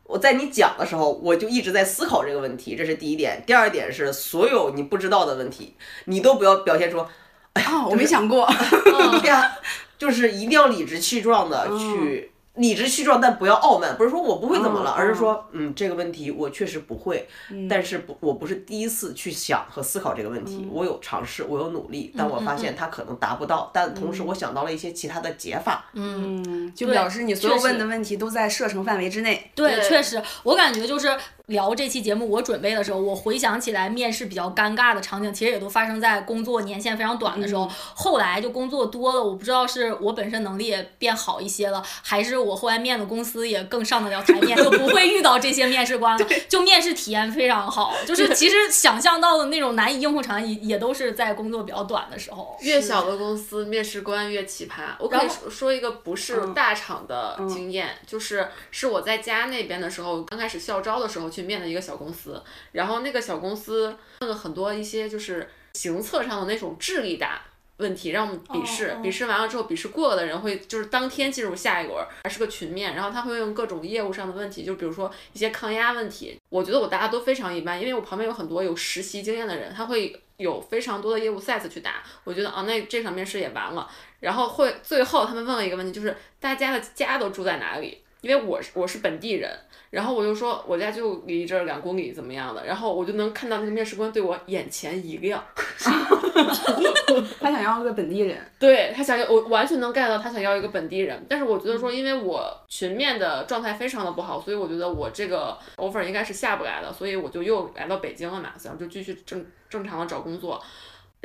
[0.03, 3.43] 我在你讲的时候，我就一直在思考这个问题，这是第一点。
[3.47, 8.47] 第二点是，所有你不知道的问题，你都不要表现出啊， 我没想过，
[8.85, 9.57] 对呀，
[9.97, 12.31] 就是一定要理直气壮的去。
[12.55, 13.95] 理直气壮，但不要傲慢。
[13.97, 17.27] 不是说我不会怎么了，嗯而是说，嗯，这个问题我确实不会，
[17.69, 20.67] 但是不，我不是第一次去想和思考这个问题。
[20.71, 23.69] 我有尝试，我有努力，但我发现它可能达不到。
[23.73, 25.85] 但同时，我想到了一些其他的解法。
[25.93, 29.51] 嗯，就表示你所有问的问题都在射程范围之内。
[29.53, 31.15] 对确实，我感觉就是
[31.47, 37.69] 聊这期节目，我准备的时候，我回想起来面试比较尴尬的场景，其实也都发生在工作年限非常短的时候。
[37.93, 46.25] 后来就工作多了，我不知道是我本身能力也变好一些了，还是我后来面的公司也更上得了台面，就不会遇到这些面试官了。
[46.49, 52.57] 就面试体验非常好，就是其实想象到的那种难以应付场景，也也都是在工作比较短的时候。
[52.61, 54.95] 越小的公司面试官越奇葩。
[54.99, 67.41] 我可以说说一个不是大厂的经验，就是是我在家那边的时候，刚开始校招的时候去面的一个小公司，然后那个小公司问了很多一些就是行测上的那种智力答。
[67.77, 83.91] 问题让我们笔试，笔试完了之后，笔试过了的人会就是当天进入下一轮，还是个群面，然后他会用各种业务上的问题，就比如说一些抗压问题，我觉得我答的都非常一般，因为我旁边有很多有实习经验的人，他会有非常多的业务 set 去答，我觉得啊，那这场面试也完了。
[84.21, 88.04] 然后会最后他们问了一个问题，就是大家的家都住在哪里？
[88.25, 89.47] 因为我是我是本地人，
[89.91, 95.43] 然后我就说我家就离这儿两公里怎么样的，然后我就能看到那个面试官对我眼前一亮
[97.39, 110.59] 他想要个本地人，对他想要我完全能 get 到他想要一个本地人，但是我觉得说因为我群面的状态非常的不好，所以我觉得我这个 offer 应该是下不来的，所以我就又来到北京了嘛，然后就继续正正常的找工作。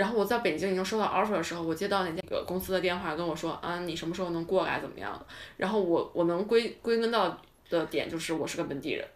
[0.00, 5.26] 然后我在北京已经收到 offer 的时候，我接到那个公司的电话跟我说啊，你什么时候能过来怎么样的？
[5.58, 9.06] 然后我我能归归根到的点就是我是个本地人。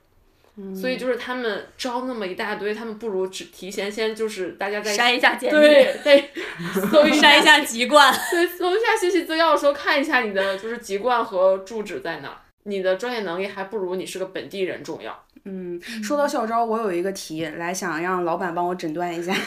[0.79, 6.31] 所以就是他们招那么一大堆，他们不如只提前先就是大家在筛一下简历，对对
[6.92, 8.14] 搜一筛一下籍贯。
[8.31, 12.37] 对，搜一下信息资料的时候，看一下你的就是籍贯和住址在哪儿。
[12.66, 15.25] 你的专业能力还不如你是个本地人重要。
[15.44, 19.35] 嗯，说到校招，我有一个题，来想让老板帮我诊断一下。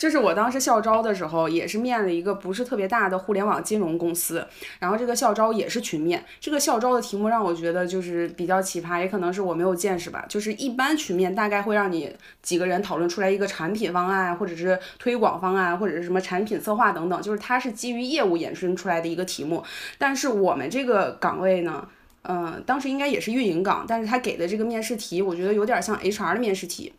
[0.00, 4.46] 就是我当时校招的时候，也是面了一个不是特别大的互联网金融公司，
[4.78, 6.24] 然后这个校招也是群面。
[6.40, 10.24] 这个校招的题目让我觉得就是比较奇葩，也可能是我没有见识吧。
[10.26, 12.10] 就是一般群面大概会让你
[12.40, 19.62] 几个人讨论出来一个产品方案，或者是推广方案，或者是什么产品策划等等，就是它是基于业务衍生出来的一个题目。
[19.98, 21.86] 但是我们这个岗位呢，
[22.22, 26.90] 嗯、当时应该也是运营岗，但是他给的这个面试题，我觉得有点像 HR 的面试题。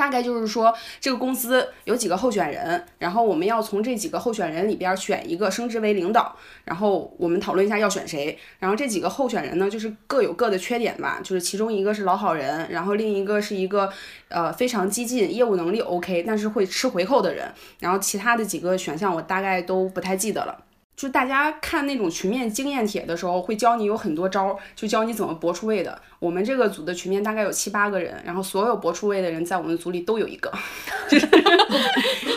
[0.00, 6.34] 大概就是说，这个公司有几个候选人，然后我们要从这几个候选人里边选一个升职为领导，
[6.64, 8.38] 然后我们讨论一下要选谁。
[8.58, 13.92] 然后这几个候选人呢，就是各有各的缺点吧，就是其中一个是老好人，然后另一个是一个
[14.28, 17.52] 呃非常激进、业务能力 OK，但是会吃回扣的人。
[17.80, 20.64] 然后其他的几个选项我大概都不太记得了。
[21.00, 25.98] 就大家看那种群面经验帖的时候，会教你有很多招，就教你怎么搏出位的。
[26.18, 30.52] 我们这个组的群面大概有七八个人，然后所有搏出位的人在我们组里都有一个，
[31.08, 31.26] 就是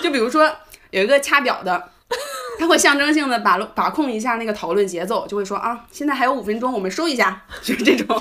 [0.01, 0.49] 就比如说
[0.91, 1.89] 有一个掐表的，
[2.57, 8.17] 他会象征性的把把控一下那个讨论节奏，就会说啊，现在还有五分钟，我们收一下， 就是这种。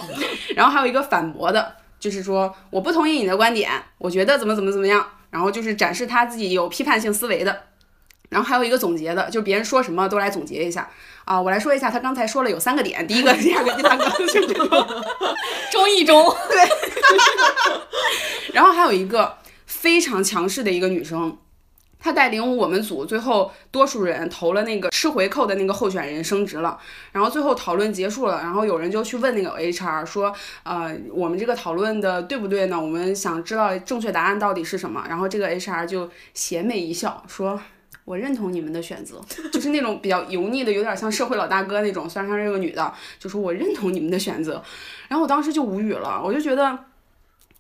[0.57, 7.66] 然后还有一个反驳的，就是说我不同意你的观点，我觉得怎么怎么怎么样，然后就是展示他自己有批判性思维的。
[8.32, 10.88] 然后还有一个总结的，就别人说什么都来总结一下
[11.26, 11.38] 啊。
[11.38, 14.86] 我来说一下，他刚才说了有三个点，第一个、第二个、第三个，就这种。
[15.70, 16.34] 中一中，
[18.52, 21.36] 然后还有一个非常强势的一个女生，
[21.98, 26.78] 她带领我们组最后多数人投了那个吃回扣的那个候选人升职了，
[27.12, 32.78] 然后最后讨论结束了，然后有人就去问那个 HR 说，呃，我们这个讨论的对不对呢？
[32.78, 35.04] 我们想知道正确答案到底是什么。
[35.08, 37.58] 然后这个 HR 就邪魅一笑说。
[38.04, 39.20] 我认同你们的选择，
[39.52, 42.08] 就是那种比较油腻的，有点像社会老大哥那种。
[42.10, 44.62] 虽然她是个女的，就说我认同你们的选择。
[45.08, 46.78] 然后我当时就无语了，我就觉得，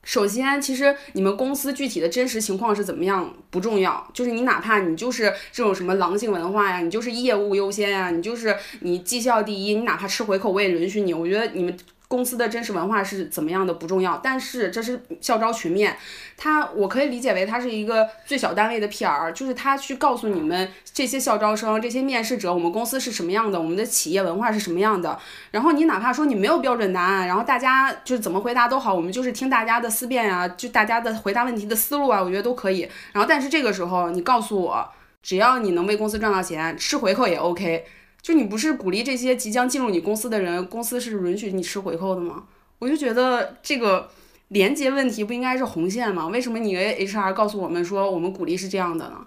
[0.02, 11.14] 首先，其实你们公司具体的真实情况是怎么样不重要，就是你哪怕你就是这种什么狼性文化呀，你就是业务优先呀，你就是你绩效第一，你哪怕吃回扣我也允许你。
[11.14, 11.76] 我觉得你们。
[12.12, 15.96] 公司的真实文化是怎么样的不重要，但是这是校招群面，
[16.36, 25.18] 它我可以理解为它是一个最小单位的 PR，就是他去告诉你们这些校招生、这些面试者，我们公司是什么样的，我们的企业文化是什么样的。
[25.52, 32.86] 然后你哪怕说你没有标准答案，然后大家就是怎么回答都好，我们就是听大家的思辨啊，就大家的回答问题的思路啊，我觉得都可以。
[33.12, 34.86] 然后但是这个时候你告诉我，
[35.22, 37.86] 只要你能为公司赚到钱，吃回扣也 OK。
[38.22, 42.44] 就你不是鼓励这些即将进入你公司的人，公司是允许你吃回扣的吗？
[42.78, 44.08] 我就觉得这个
[44.48, 46.28] 连接问题不应该是红线吗？
[46.28, 49.26] 为什么你 HR 告诉我们说我们鼓励是这样的呢？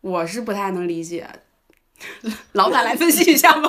[0.00, 1.28] 我是不太能理解，
[2.52, 3.68] 老板来分析一下吧。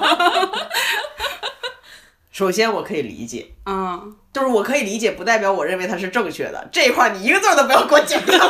[2.31, 6.69] 首先我可以理解，嗯，就是我可以理解，不代表我认为它是正确的。
[6.71, 8.37] 这一块你一个字儿都不要给我剪掉。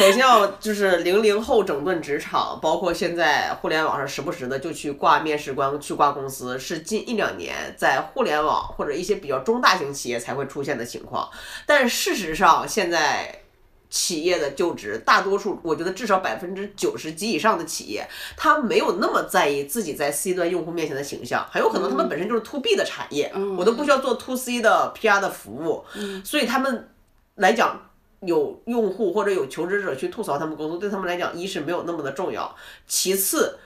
[0.00, 11.28] 首先要就是零零后整顿职场，包括现在互联网上时不时的就去挂面试官、去挂公司，是近一两年在互联网或者一些比较中大型企业才会出现的情况。
[11.66, 13.42] 但事实上，现在
[13.90, 18.08] 企业的就职，大多数我觉得至少百分之九十及以上的企业，
[18.38, 25.84] 他没有那么在意自己在 C 端用户面前的形象，很有可能他们本身就是 To B 的产业，我都不需要做 To C 的 PR 的服务，
[26.24, 26.88] 所以他们
[27.34, 27.82] 来讲。
[28.20, 32.54] 有用户或者有求职者去吐槽他们公司，对他们来讲，一是没有那么的重要，
[32.86, 33.58] 其次，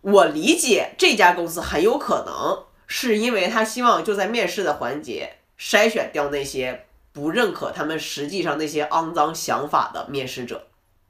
[0.00, 10.66] 我理解这家公司很有可能是因为他希望就在面试的环节筛选掉那些不认可他们实际上那些肮脏想法的面试者。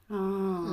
[0.09, 0.66] 嗯，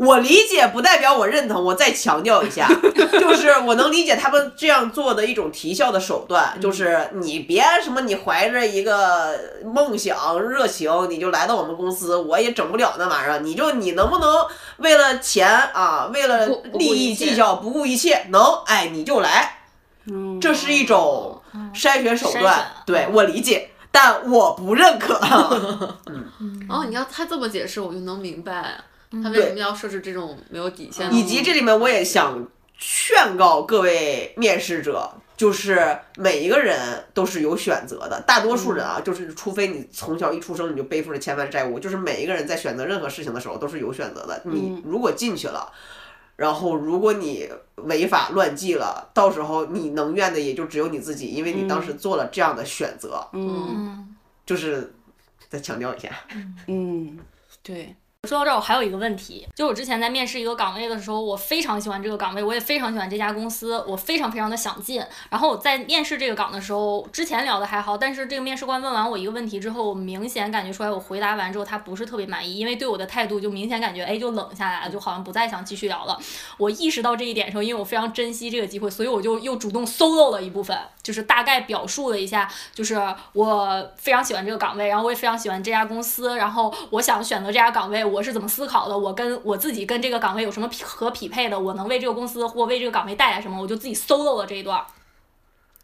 [0.00, 2.66] 我理解不代表我认同，我再强调一下，
[3.20, 14.46] 就是我能理解他们这样做的一种提效的手段，就是你别什么，你怀着一个梦想、热情，你就来到我们公司，我也整不了那玩意儿，你就你能不能
[14.78, 19.58] 为了钱啊，为了利益一切计较，不顾一切，能哎你就来，
[20.06, 20.40] 嗯。
[20.40, 21.42] 这是一种
[21.74, 25.14] 筛选手段，对我理解，但我不认可。
[26.70, 28.80] 哦，你要他这么解释，我就能明白
[29.22, 31.16] 他为什么要设置这种没有底线的。
[31.16, 32.46] 以及这里面我也想
[32.76, 44.42] 劝告各位面试者，就是每一个人都是有选择的，大多数人啊，就是除非你从小一出生你就背负着千万债务，就是每一个人在选择任何事情的时候都是有选择的。
[44.44, 45.72] 你如果进去了。
[46.36, 53.28] 然后，如果你违法乱纪了，到时候你能怨的也就只有你自己，因为你当时做了这样的选择。
[53.34, 54.90] 嗯嗯，就是
[55.50, 56.08] 再强调一下，
[56.66, 57.18] 嗯，
[57.62, 57.94] 对，
[58.28, 65.02] 说到这儿，我还有一个问题，就我之前在面试一个岗位的时候，我非常喜欢这个岗位，我也非常喜欢这家公司，我非常非常的想进。
[65.30, 76.20] 然后我在面试这个岗的时候，之前聊的还好，但是这个面试官问完我一个问题之后，我明显感觉出来，我回答完之后他不是特别满意，因为对我的态度就明显感觉，哎，就冷下来了，就好像不再想继续聊了。
[76.58, 83.00] 我意识到这一点时候，因为我非常珍惜这个机会，所以我就又主动 solo 了一部分，就是大概表述了一下，就是
[83.32, 94.84] 我非常喜欢这个岗位，然后我也非常喜欢这家公司，然后我想选择这家岗位，我是怎么思考的，我跟我自己跟这个岗位有什么匹和匹配的，我能为这个公司或为这个岗位带来什么，我就自己 solo 了这一段。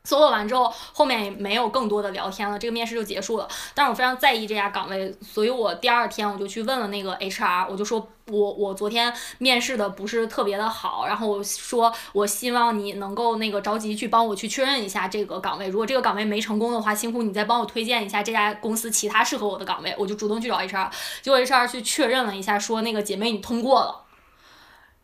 [0.07, 3.49] Solo 完之后，后面也没有更多的聊天了，这个面试就结束了。
[3.75, 19.95] 但是我非常在意这家岗位，所以我第二天我就去问了那个 HR，我就说我我昨天面试的不是特别的好，然后我说我希望你能够那个着急去帮我去确认一下这个岗位，如果这个岗位没成功的话，辛苦你再帮我推荐一下这家公司其他适合我的岗位。
[19.99, 20.91] 我就主动去找 HR，
[21.23, 24.06] 结果 HR 去确认了一下，说那个姐妹你通过了。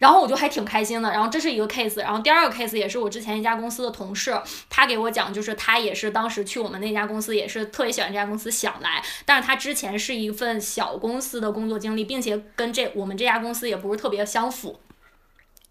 [0.02, 1.08] 然后我就还挺开心的。
[1.12, 4.36] 然后这是一个 case，然后第二个 case 也是我之前一家公司的同事，
[4.68, 9.00] 他给我讲，就是他也是当时去我们那家公司，也是特别喜欢这家公司，想来。
[9.24, 14.80] 但是他之前是一份小公司的工作经历，并且跟这我们这家公司也不是特别相符。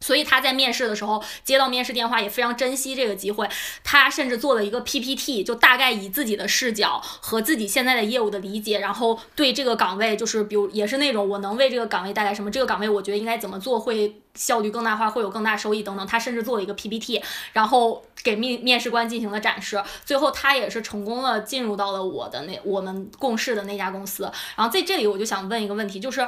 [0.02, 3.48] 所以他在面试的时候接到面试电话，也非常珍惜这个机会。
[3.84, 16.06] 他甚至做了一个 PPT，就大概以自己的视角和自己现在的业务的理解，然后对这个岗位，就是比如也是那种我能为这个岗位带来什么，这个岗位我觉得应该怎么做会效率更大化，会有更大收益等等。
[16.08, 17.22] 他甚至做了一个 PPT，
[17.54, 19.82] 然后给面面试官进行了展示。
[20.04, 24.24] 最后他也是成功了进入到了我的那我们共事的那家公司。
[24.56, 26.28] 然后在这里我就想问一个问题，就是。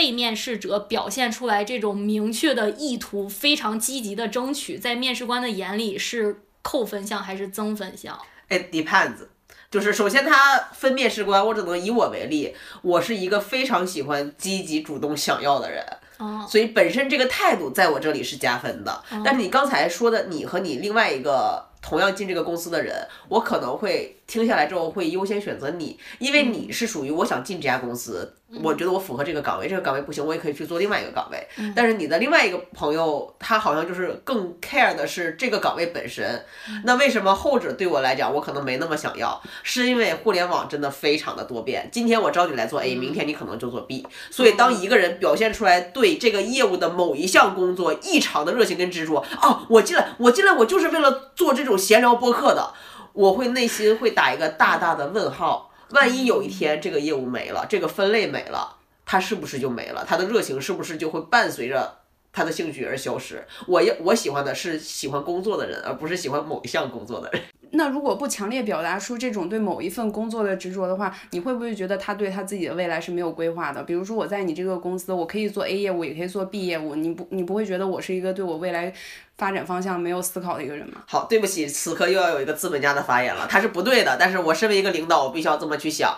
[0.00, 8.18] 被面试者表现出来这种明确的意图，非常积极的争取，在面试官的眼里是扣分项还是增分项？
[8.48, 9.26] 哎，depends。
[9.70, 15.84] 就是首先他分面试官，我只能以我为例，我是一个非常喜欢积极主动想要的人，
[16.16, 19.04] 哦，所以本身这个态度在我这里是加分的。
[19.22, 31.48] 但是你刚才说的，你和你另外一个同样进这个公司的人，我可能会听下来之后会优先选择你，因为你是属于我想进这家公司，我觉得我符合这个岗位，这个岗位不行，我也可以去做另外一个岗位。
[31.74, 36.44] 但是你的另外一个朋友，他好像就是更 care 的是这个岗位本身。
[36.84, 39.42] 那为什么后者对我来讲，我可能没那么想要？
[39.64, 41.88] 是因为互联网真的非常的多变。
[41.90, 44.06] 今天我招你来做 A，明天你可能就做 B。
[44.30, 52.72] 所以当一个人表现出来对这个业务的某一项工作异常的热情跟执着，哦，我进来，我进来，我就是为了做这种闲聊播客的，
[53.12, 55.70] 我会内心会打一个大大的问号。
[55.90, 60.04] 万一有一天这个业务没了，这个分类没了，他是不是就没了？
[60.06, 61.99] 他的热情是不是就会伴随着
[62.32, 63.44] 他的兴趣而消失？
[63.66, 67.42] 我要我喜欢的是喜欢工作的人，而不是喜欢某一项工作的人。
[67.72, 73.80] 那如果不强烈表达出这种对某一份工作的执着的话，你会不会觉得他对他自己的未来是没有规划的？
[73.84, 78.92] 比如说我在你这个公司，我可以做 A 业务，也可以做 B 业务，你不你不会觉得我是一个对我未来
[79.38, 81.02] 发展方向没有思考的一个人吗？
[81.06, 86.12] 好，对不起，此刻又要有一个资本家的发言了，他是不对的，但是我身为一个领导，我必须要这么去想。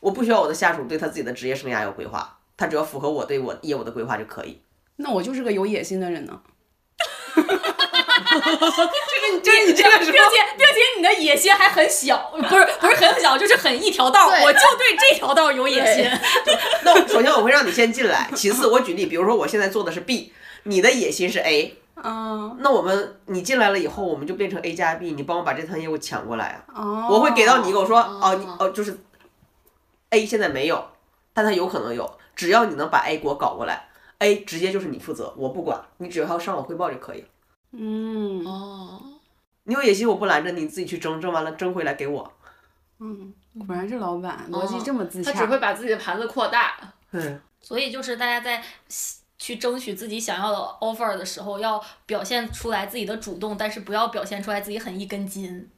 [0.00, 4.60] 我不需要我的下属对他自己的职业生涯有规划，他只要符合我对我业务的规划就可以。
[4.98, 6.40] 那我就是个有野心的人呢。
[7.38, 10.12] 这个就是你这个，并且
[10.56, 16.10] 并且你的野心还很小，不是不是很小，就是很一条道我就对这条道有野心。
[16.84, 20.32] 那我首先我会让你先进来，其次我举例，比如说我现在做的是 B，
[20.64, 26.82] 你的野心是 A，嗯，那我们你进来了以后，我们就变成 A 加 B，你帮我把这趟业务抢过来啊。
[26.82, 28.98] 哦，我会给到你一个，我说哦你哦就是
[30.10, 30.84] A 现在没有，
[31.32, 33.87] 但它有可能有，只要你能把 A 给我搞过来
[34.18, 37.28] ，A 直接就是你负责，我不管，你只要向我汇报就可以了。
[37.72, 39.02] 嗯哦，
[39.64, 42.32] 你有野心我不拦着你，自己去争，争完了争回来给我。
[43.00, 43.32] 嗯，
[43.66, 45.32] 果然是老板，逻辑这么自洽。
[45.32, 46.76] 他只会把自己的盘子扩大。
[47.12, 48.62] 嗯， 所以就是大家在
[49.38, 55.70] 去争取自己想要的 offer 的时候，要表现出来自己的主动，但是不要表现出来自己很一根筋，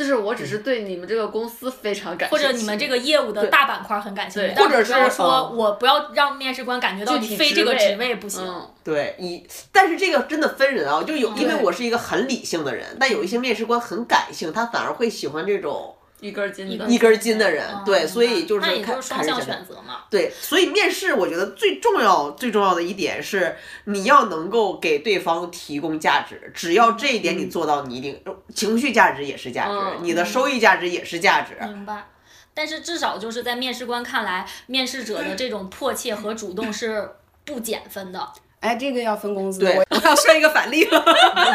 [0.00, 8.42] 就是我只是对你们这个公司非常感兴趣，或者你们这个业务的大板块很感兴趣或者是说嗯我不要让面试官感觉到你非这个职职位不行。
[8.42, 17.84] 嗯，对，你但是这个真的分人啊，就有因为我是一个很理性的人，但有一些面试官很感性，他反而会喜欢这种一根筋的一根筋的人嗯。
[17.84, 20.04] 对，所以就是双向选择嘛。
[20.10, 26.50] 对，所以面试我觉得最重要、最重要的一点是，你要能够给对方提供价值。
[26.54, 28.22] 只要这一点你做到，你一定
[28.54, 31.56] 情绪价值也是价值，嗯你的收益价值也是价值。
[31.60, 32.08] 明白。
[32.52, 37.08] 但是至少就是在面试官看来，面试者的这种迫切和主动是
[37.44, 38.28] 不减分的。
[38.60, 39.64] 哎，这个要分工资。
[39.88, 41.04] 我要说一个反例了，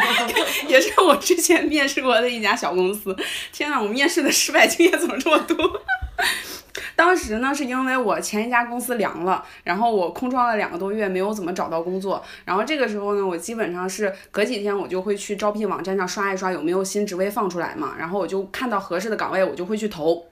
[0.68, 3.16] 也是我之前面试过的一家小公司。
[3.52, 5.56] 天呐，我面试的失败经验怎么这么多？
[6.96, 12.22] 当时呢，是因为我前一家公司凉了，然后我空窗了两个多月，没有怎么找到工作。
[12.44, 20.26] 然后这个时候呢，我基本上是隔几天我就会去招聘网站上刷一刷有没有新职位放出来嘛，然后我就看到合适的岗位，我就会去投。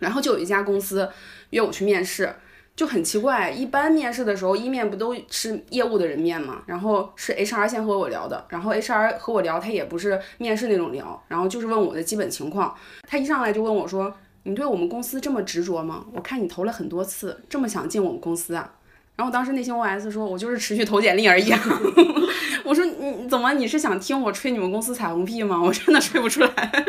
[0.00, 1.08] 然后就有一家公司
[1.50, 2.34] 约我去面试，
[2.76, 12.74] 就很奇怪，一般面试的时候，一面不都是业务的人面嘛，然后是 HR 先和我聊的，然后 HR 和我聊，他也不是面试那种聊，然后就是问我的基本情况。
[13.06, 14.12] 他一上来就问我说
[14.42, 16.04] ：“你对我们公司这么执着吗？
[16.12, 18.72] 我看你投了很多次，这么想进我们公司啊？
[19.14, 21.60] 然后当时内心 OS 说，我就是持续投简历而已啊。
[22.64, 25.62] 我说你怎么你是想听我吹你们公司彩虹屁吗？
[25.62, 26.84] 我真的吹不出来。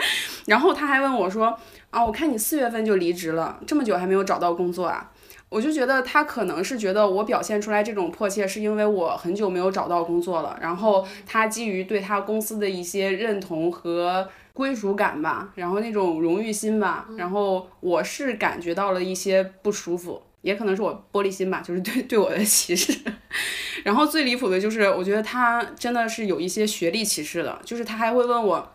[0.47, 1.55] 然后他还问我说
[1.91, 5.11] 啊，我看你四月份就离职了，这么久还没有找到工作啊？
[5.49, 22.99] 我就觉得他可能是觉得我表现出来这种迫切，是因为我很久没有找到工作了，然后他基于对他公司的一些认同和归属感吧，然后那种荣誉心吧，然后我是感觉到了一些不舒服，也可能是我玻璃心吧，就是对对我的歧视。
[23.83, 28.71] 然后最离谱的就是，我觉得他真的是有一些学历歧视的，就是他还会问我，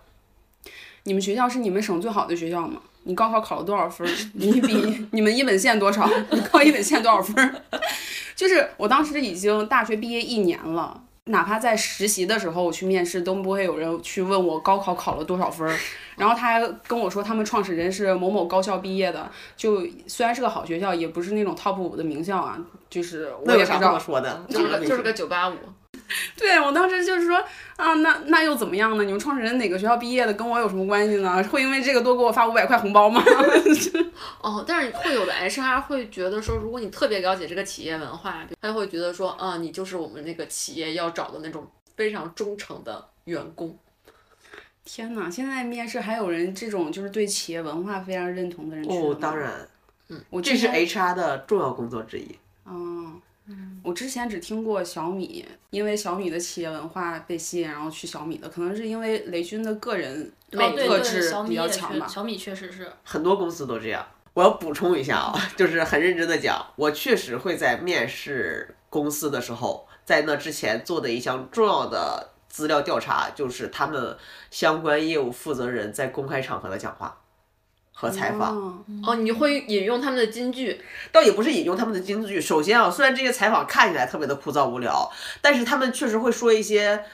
[1.02, 2.80] 你们学校是你们省最好的学校吗？
[3.05, 4.14] 你高考考了多少分儿？
[4.34, 6.09] 你比 你们一本线多少？
[6.30, 7.55] 你考一本线多少分儿？
[8.36, 15.78] 就是我当时已经大学毕业一年了，哪怕在实习的时候我去面试，都不会有人去问我高考考了多少分儿。
[16.16, 22.59] 然后他还跟我说，他们创始人是某某高校毕业的，就虽然是个好学校，也不是那种 top 五的名校啊。
[22.90, 24.44] 就是我也不知道能说的？
[24.48, 25.55] 就是个就是个九八五，
[26.36, 27.36] 对我当时就是说
[27.76, 29.05] 啊，那那又怎么样呢？
[29.05, 31.43] 你们创始人哪个学校毕业的，跟我有什么关系呢？
[31.45, 33.22] 会因为这个多给我发五百块红包吗？
[34.41, 41.66] 哦，但是会有的 HR 会觉得说，如果你特别了解这个企业文化，他会觉得说，啊、你就是我们那个企业要找的那种
[41.97, 43.78] 非常忠诚的员工。
[44.84, 45.30] 天哪！
[45.30, 49.68] 现在面试还有人这种就是对企业文化非常认同的人去哦，当然，
[50.09, 52.26] 嗯我这是 HR 的重要工作之一。
[52.64, 53.12] 哦，
[53.82, 62.07] 我之前只听过小米，因为小米的企业文化被吸引，然后去小米的，可能是因为雷军的个人特质比小米也较强吧。
[62.07, 64.07] 确小米确实是，很多公司都这样。
[64.32, 74.16] 我要补充一下啊，就是很认真的讲，我确实会在面试公司的时候，在那之前做的一项重要的资料调查，就是他们
[74.51, 77.19] 相关业务负责人在公开场合的讲话
[78.01, 78.57] 和采访。
[78.57, 80.80] 哦哦，你会引用他们的金句，
[81.12, 82.40] 倒也不是引用他们的金句。
[82.40, 85.11] 首先啊，虽然这些采访看起来特别的枯燥无聊，
[85.42, 87.05] 但是他们确实会说一些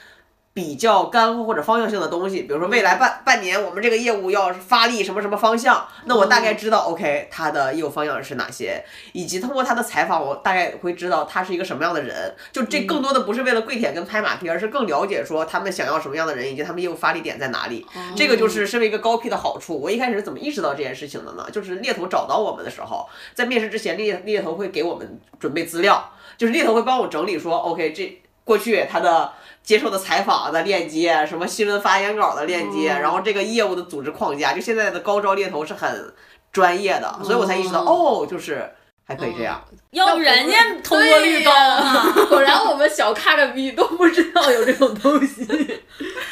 [0.57, 2.41] 比较干货或者方向性的东西。
[2.41, 8.83] 比如说未来半半年我们这个业务要发力什么什么方向，那我大概知道、OK 他的业务方向是哪些，
[9.13, 12.35] 以及通过他的采访，我大概会知道他是一个什么样的人。
[12.51, 17.85] 就这更多的不是为了跪舔跟拍马屁，而是更了解说他们想要什么样的人，以及他们业务发力点在哪里。
[18.15, 19.79] 这个就是身为一个高 P 的好处。
[19.79, 21.45] 我一开始是怎么意识到这件事情的呢？
[21.51, 29.33] 就是猎头找到我们的时候，在面试之前，猎猎头会给我们准备资料，就是猎头会帮我整理说，OK，这过去他的
[29.67, 36.13] 接受的采访的链接，什么新闻发言稿的链接，然后这个业务的组织框架，就现在的高招猎头是很
[36.53, 38.71] 专业的，所以我才意识到，哦，就是
[39.05, 39.61] 还可以这样。
[39.91, 42.15] 要不人家通过率高啊。
[42.31, 45.45] 果然我们小咖的逼都不知道有这种东西。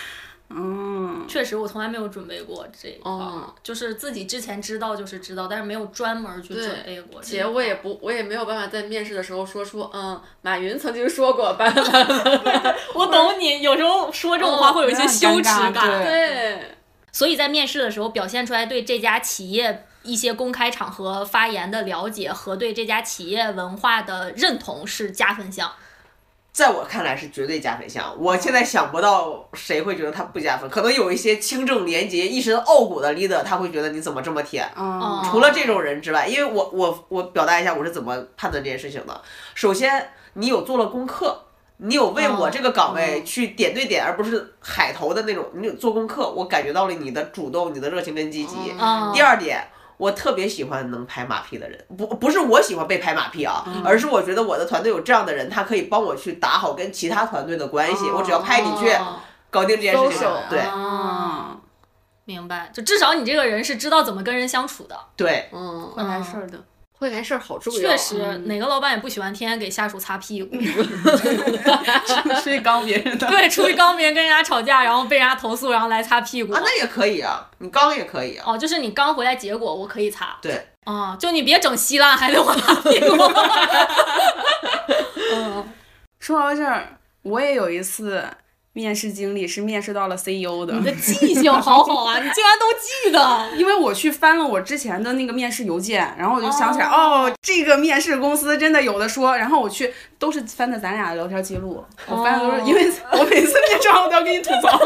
[0.50, 0.85] 嗯，
[1.28, 3.12] 确实，我从来没有准备过这一块
[3.64, 7.44] 就是自己之前知道就是知道，但是没有专门去准备过这一块儿。
[7.44, 12.76] 且我也不，我也没有办法在面试的时候说出，嗯，马云曾经说过，巴拉巴拉巴拉。
[12.94, 16.04] 我懂你，有时候说这种话会有一些羞耻感。
[16.04, 16.76] 对对，
[17.12, 25.72] 所以在面试的时候表现出来对这家企业一些公开场合发言的了解和对这家企业文化的认同是加分项。
[26.56, 34.66] 在我看来是绝对加分项，我现在想不到谁会觉得他不加分，可能有一些清正廉洁、一身傲骨的 leader，他会觉得你怎么这么舔。
[34.78, 39.22] 嗯，除了这种人之外，因为我我我表达一下我是怎么判断这件事情的。
[39.54, 41.38] 首先，你有做了功课，
[41.76, 48.56] 你有为我这个岗位去点对点，而不是海投的那种，你有做功课，我感觉到了你的主动、你的热情跟积极。
[48.80, 49.62] 嗯第二点。
[49.98, 59.20] 我特别喜欢能拍马屁的人，不不是我喜欢被拍马屁啊，而是我觉得我的团队有这样的人，他可以帮我去打好跟其他团队的关系，我只要拍你去哦
[59.50, 60.28] 搞定这件事情。
[60.50, 61.58] 对啊，
[62.26, 65.00] 明白，就至少你这个人是知道怎么跟人相处的。
[65.16, 66.58] 对，嗯，会来事儿的。
[66.98, 67.80] 会来事儿好重要。
[67.80, 70.56] 确实，哪个老板也不喜欢天天给下属擦屁股。
[72.42, 73.28] 出去刚别人的。
[73.28, 76.54] 对，出去刚别人跟人家吵架，然后被人家投诉，然后来擦屁股。
[76.54, 80.38] 啊，那也可以啊，你刚也可以啊，哦，就是你刚回来，结果我可以擦。
[80.42, 83.18] 对，啊、就你别整稀烂，还得我擦屁股。
[85.34, 85.70] 嗯，
[86.20, 88.24] 说到这儿，我也有一次
[88.76, 90.74] 面试经历，是面试到了 CEO 的。
[90.74, 93.50] 你的记性好好啊，你竟然都记得。
[93.58, 99.38] 因为我去翻了我之前的那个面试邮件，然后我就想起来，哦这个面试公司真的有的说。
[99.38, 104.78] 然后我去都是翻的咱俩的聊天记录，我翻的都是，哦因为我每次面试完我都要跟你吐槽。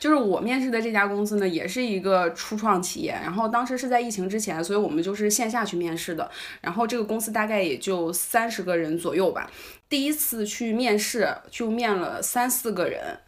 [0.00, 6.28] 就是我面试的这家公司呢，也是一个初创企业，然后当时是在疫情之前，所以我们就是线下去面试的。
[6.62, 9.48] 然后这个公司大概也就三十个人左右吧。
[9.90, 13.18] 第一次去面试就面了三四个人，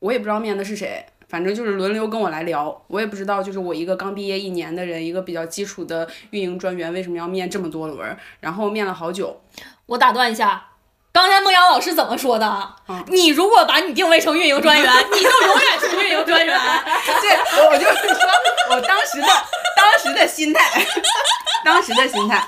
[0.00, 2.84] 我也不知道面的是谁，反正就是轮流跟我来聊。
[2.88, 8.18] 我也不知道，就是我一个刚毕业一年的人，一个比较基础的运营专员，为什么要面这么多轮儿？
[8.40, 9.40] 然后面了好久。
[9.86, 10.70] 我打断一下，
[11.12, 12.74] 刚才孟阳老师怎么说的？
[13.06, 16.58] 你如果把你定位成运营专员，你就永远是运营专员。
[17.22, 18.28] 对我就是说
[18.70, 19.28] 我当时的
[19.76, 20.84] 当时的心态，
[21.64, 22.44] 当时的心态。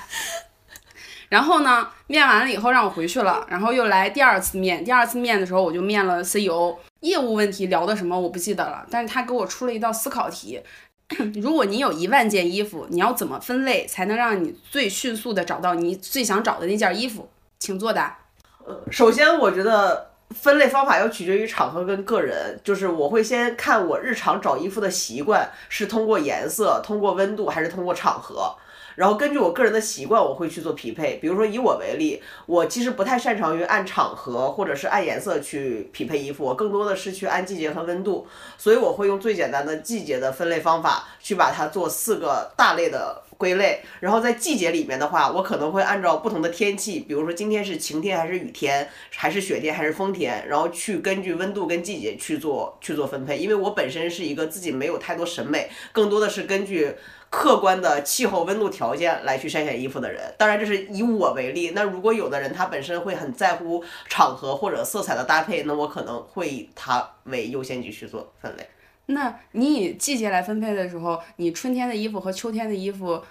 [1.29, 4.83] 然后呢，面完了以后让我回去了，然后又来第二次面。
[4.85, 10.61] 第二次面的时候，我就面了 CEO，业务问题聊的什么我不记得了，但是他给我出了一道思考题。
[11.41, 17.29] 如果你有一万件衣服，你要怎么分类才能让你最迅速的找到你最想找的那件衣服？
[17.59, 18.17] 请作答。
[18.65, 28.55] 呃首先，我觉得分类方法要取决于场合跟个人，就是我会先看我日常找衣服的习惯是通过颜色、通过温度还是通过场合。
[28.95, 31.17] 然后根据我个人的习惯，我会去做匹配。
[31.17, 38.27] 比如说以我为例，我其实不太擅长于按场合或者是按颜色去匹配衣服，我更多的是去按季节和温度。
[38.57, 43.81] 所以我会用最简单的季节的分类方法去把它做四个大类的归类。
[43.99, 53.37] 然后在季节里面的话，我可能会按照不同的天气，比如说今天是晴天还是雨天，还是雪天还是风天，然后去根据温度跟季节去做去做分配。
[53.37, 56.95] 因为我本身是一个自己没有太多审美，更多的是根据。
[57.27, 61.71] 客观的气候温度条件来去筛选衣服的人，当然这是以我为例。
[61.71, 68.65] 那如果有的人他本身会很在乎场合或者色彩的搭配，那我可能会以它为优先级去做分类。
[69.07, 73.21] 那你以季节来分配的时候，你春天的衣服和秋天的衣服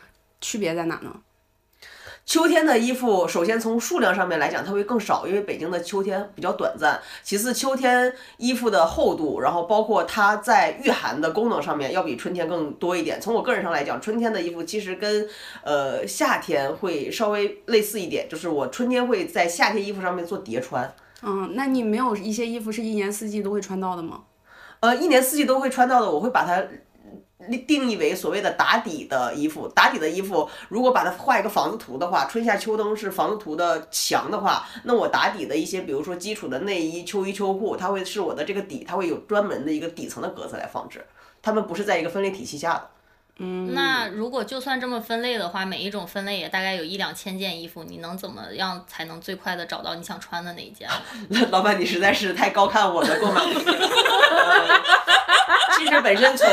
[0.40, 1.20] 区别在哪呢？
[2.26, 6.98] 秋天的衣服，首先从数量上面来讲，它会更少，因为北京的秋天比较短暂。
[7.22, 13.20] 其次，秋天衣服的厚度，然后包括它在御寒的功能上面，要比春天更多一点。
[13.20, 15.28] 从我个人上来讲，春天的衣服其实跟
[15.62, 20.94] 呃夏天会稍微类似一点，就是我春天会在夏天衣服上面做叠穿。
[21.20, 24.22] 嗯，那你没有一些衣服是一年四季都会穿到的吗？
[24.84, 26.62] 呃，一年四季都会穿到的，我会把它。
[27.68, 41.04] 定义为所谓的打底的衣服，打底的衣服，如果把它画一个房子图的话，春夏秋冬是房子图的墙的话，那我打底的一些，比如说基础的内衣、秋衣、秋裤，它会是我的这个底，它会有专门的一个底层的格子来放置，
[41.42, 42.88] 它们不是在一个分类体系下的。
[43.38, 50.88] 嗯，那如果就算这么分类的话，每一种分类也大概有一两千件衣服，你能怎么样才能最快的找到你想穿的那一件？
[51.50, 54.82] 老板，你实在是太高看我的购买力了。
[55.76, 56.48] 其实本身从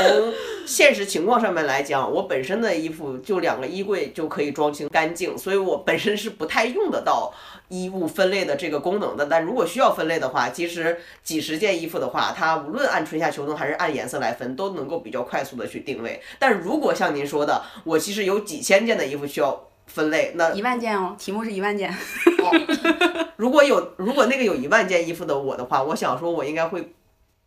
[0.66, 7.32] 现实情况上面来讲，我本身的衣服就两个衣柜就可以装清干净，所以我本身是不太用得到
[7.72, 9.26] 衣物分类的这个功能的。
[9.26, 16.22] 但如果需要分类的话，其实几十件衣服的话，它无论按春夏秋冬还是按颜色来分，都能够比较快速的去定位。
[16.38, 21.92] 但如果像您说的，我其实有几千件的衣服需要分类，那一万件哦，题目是一万件。
[23.38, 26.94] 如果有如果那个有一万件衣服的我的话，我想说，我应该会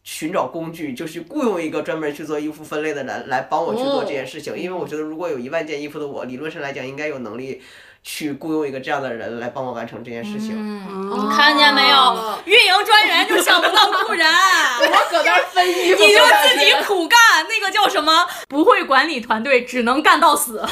[0.03, 4.59] 寻找工具，就是雇佣一个专门去做衣服分类的人来帮我去做这件事情。
[4.59, 7.63] 因为我觉得，如果有一万件衣服的我，理论上来讲，应该有能力
[8.05, 10.51] 去雇佣一个这样的人来帮我完成这件事情。
[10.55, 12.39] 嗯，你看见没有？
[12.45, 14.27] 运营专员就想不到雇人，
[14.81, 18.27] 我搁那儿分衣服，你就自己苦干，那个叫什么？
[18.47, 20.63] 不会管理团队，只能干到死。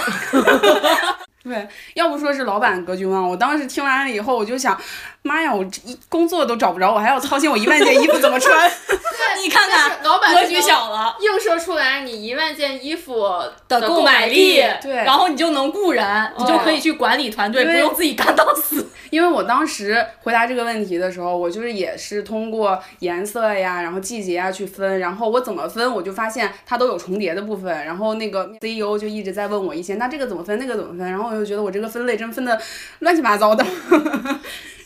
[1.44, 3.20] 对，要不说是老板格局吗。
[3.20, 4.80] 我当时听完了以后，我就想，
[5.22, 8.70] 妈呀，我这一工作都找不着，我还要操心我一万件衣服怎么穿。
[9.42, 13.26] 你看看，老板格局小了，映射出来你一万件衣服
[13.66, 18.88] 的购购买力，对然后你就能雇人，你就可以去管理团队，不用自己干到死。
[19.12, 27.84] 因为我当时回答这个问题的时候，我就是也是通过颜色呀，然后季节啊去分，然后我怎么分，我就发现它都有重叠的部分。
[27.84, 32.58] 然后那个 CEO 就一直在问我一些，那这个怎么分，那个怎么分，然后我就觉得我这个分类真分的
[33.00, 33.62] 乱七八糟的。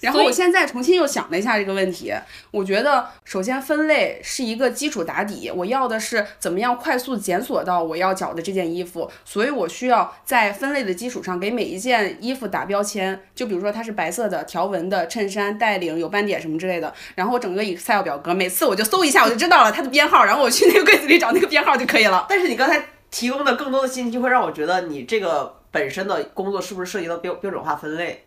[0.00, 2.12] 然后我现在重新又想了一下这个问题，
[2.50, 22.26] 我觉得首先分类是一个基础打底，我要的是怎么样快速检索到我要找的这件衣服，所以我需要在分类的基础上给每一件衣服打标签，就比如说它是白色的条纹的衬衫带领有斑点什么之类的，然后我整个 Excel 表格每次我就搜一下我就知道了它的编号，然后我去那个柜子里找那个编号就可以了。
[22.28, 28.25] 但是你刚才提供的更多的信息，会让我觉得你这个本身的工作是不是涉及到标标准化分类？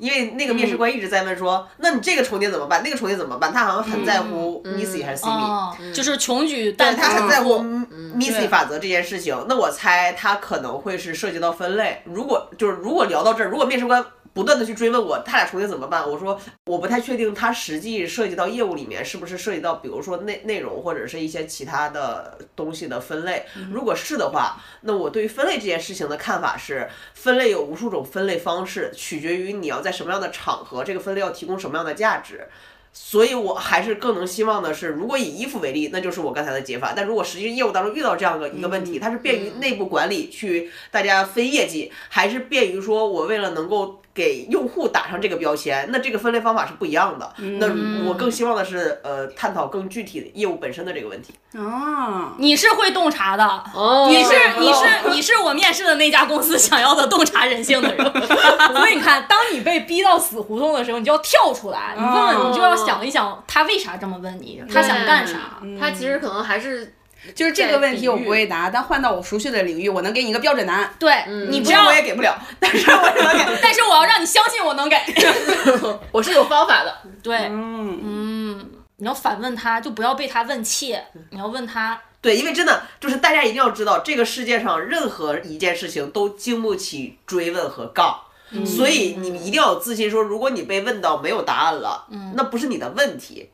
[0.00, 2.82] 因为那个面试官一直在问说，那你这个重叠怎么办？
[2.82, 3.52] 那个重叠怎么办？
[3.52, 7.86] 他好像很在乎 Missy 还是 Simi，、哦，就是穷举对但他很在乎嗯。
[8.16, 9.46] Missy 法则这件事情。
[9.48, 12.02] 那我猜他可能会是涉及到分类。
[12.04, 14.04] 如果就是如果聊到这儿，如果面试官
[14.40, 23.44] 不断的去追问我他俩重叠怎么办，我说我不太确定他实际涉及到业务里面是不是涉及到，比如说内内容或者是一些其他的东西的分类。
[23.70, 32.48] 如果是的话，那我对于分类这件事情的看法是，分类有无数种分类方式，取决于你要在什么样的场合，这个分类要提供什么样的价值。
[32.92, 36.92] 所以我还是更能希望的是，如果以衣服为例，那就是我刚才的解法。
[36.96, 47.32] 但如果实际业务当中遇到这样的一个问题，它是便于内部管理去大家分业绩，还是便于说我为了能够给用户打上这个标签，那这个分类方法是不一样的。
[47.58, 47.68] 那
[48.08, 51.32] 我更希望的是，呃，探讨更具体的业务本身的这个问题。
[51.56, 53.44] 啊，你是会洞察的，
[53.74, 54.08] 哦。
[54.08, 58.04] 你是你是你是我面试的那家公司想要的洞察人性的人，
[58.74, 65.58] 所以你看，当你被逼到死胡同的时候，你就要跳出来，你问问，你就要想一想他为啥这么问你，他想干啥。
[65.78, 66.94] 他其实可能还是
[67.34, 70.94] 就是这个问题我不会答，但换到我熟悉的领域，我能给你一个标准答案。
[70.98, 73.58] 对你不要我，也给不了，但是我也能给。
[73.62, 74.96] 但是我要让你相信我能给。
[76.12, 76.96] 我是有方法的。
[77.22, 88.20] 对，嗯，嗯，你要反问他，就不要被他问切，你要问他，对，因为真的就是大家一定要知道，这个世界上任何一件事情都经不起追问和杠。
[88.66, 93.48] 所以你们一定要有自信说，如果你被问到没有答案了，那不是你的问题。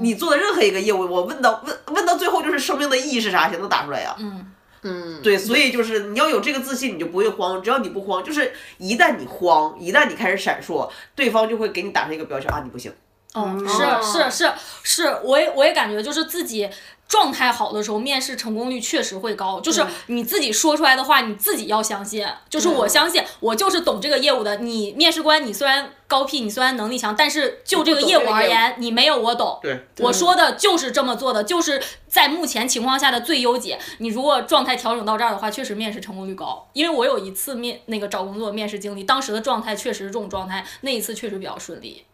[0.00, 4.16] 你做的任何一个业务，我问到问问到最后就是生命的意义是啥，谁能答出来呀？
[4.18, 4.46] 嗯，
[4.82, 7.62] 嗯，对，所以就是你要有这个自信，你就不会慌。
[7.62, 12.92] 只要你不慌，就是一旦你慌，一旦你开始闪烁，对方就会给你打上一个标签啊，你不行。
[13.34, 16.68] 哦，哦是是是是，我也我也感觉就是自己
[17.08, 19.60] 状态好的时候，面试成功率确实会高。
[19.60, 22.26] 就是你自己说出来的话，你自己要相信。
[22.48, 24.56] 就是我相信，我就是懂这个业务的。
[24.56, 29.58] 你面试官，你虽然高 P，你虽然能力强，但是就这个业务而言，你没有我懂。
[29.60, 33.78] 对，我说的就是这么做的，就是在目前情况下的最优解。
[33.98, 36.66] 你如果状态调整到这儿的话，确实面试成功率高。
[36.72, 42.04] 因为我有一次面那个找工作面试经历，当时的状态确实是这种状态，那一次确实比较顺利。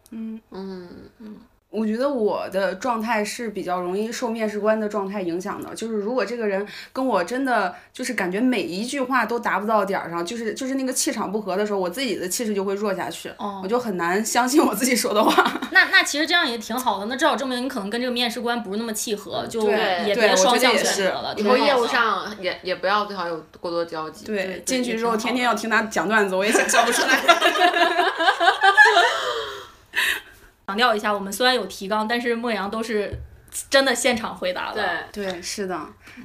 [1.71, 15.61] 我觉得我的状态是比较容易受面试官的状态影响的，就是如果这个人跟我真的就是感觉每一句话都达不到点儿上，就是就是那个气场不合的时候，我自己的气势就会弱下去，哦我就很难相信我自己说的话。
[15.71, 21.35] 那那其实这样也挺好的，那至少证明你可能跟这个面试官不是那么契合，就对也对我觉别双向得也是选择了。
[21.37, 24.25] 以后业务上也也不要最好有过多交集。
[24.25, 27.19] 对，进去之后天天要听他讲段子，我也想笑不出来。
[30.69, 33.11] 强调一下，我们虽然有提纲，但是莫阳都是
[33.71, 34.87] 真的现场回答的。
[35.11, 35.79] 对，对，是的，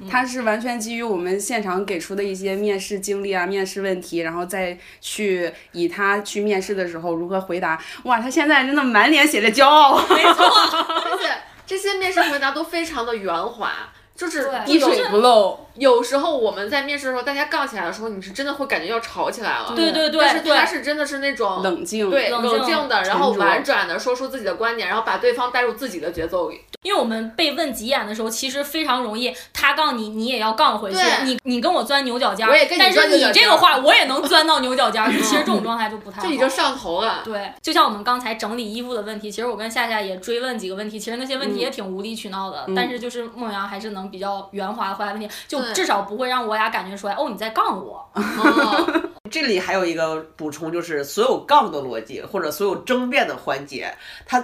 [0.07, 7.81] 他是完全基于我们现场给出的一些面试经历啊、面试问题，然后再去以他去面试的时候如何回答。
[8.03, 9.97] 哇，他现在真的满脸写着骄傲。
[9.97, 11.27] 没错， 而且
[11.65, 13.71] 这些面试回答都非常的圆滑，
[14.15, 15.64] 就是滴水不漏。
[15.75, 19.73] 有时候我们在面试的时候，大家杠起来的时候，你是真的会感觉要吵起来了。
[19.75, 26.61] 对对对但是他是真的是那种冷静对冷静冷静的，然后婉转的说出自己的观点，然后把对方带入自己的节奏里。
[26.83, 30.97] 因为我们被问急眼的时候，其实非常容易，他杠你，你也要杠回去。
[30.97, 35.11] 对你你跟我钻牛角尖儿，我也跟你但是你钻牛角尖儿这个话我也能钻到牛角尖儿。
[35.11, 36.27] 其实这种 状态就不太好。
[36.27, 37.21] 就已经上头了。
[37.25, 48.07] 对，就像我们刚才整理衣服的问题，其实我跟夏夏也追问几个问题，其实那些问题也挺无理取闹的，但是就是梦阳还是能比较圆滑的回答问题，就对至少不会让我俩感觉出来哦你在杠我。
[48.13, 53.93] 哦， 这里还有一个补充，就是所有杠的逻辑或者所有争辩的环节，
[54.25, 54.43] 它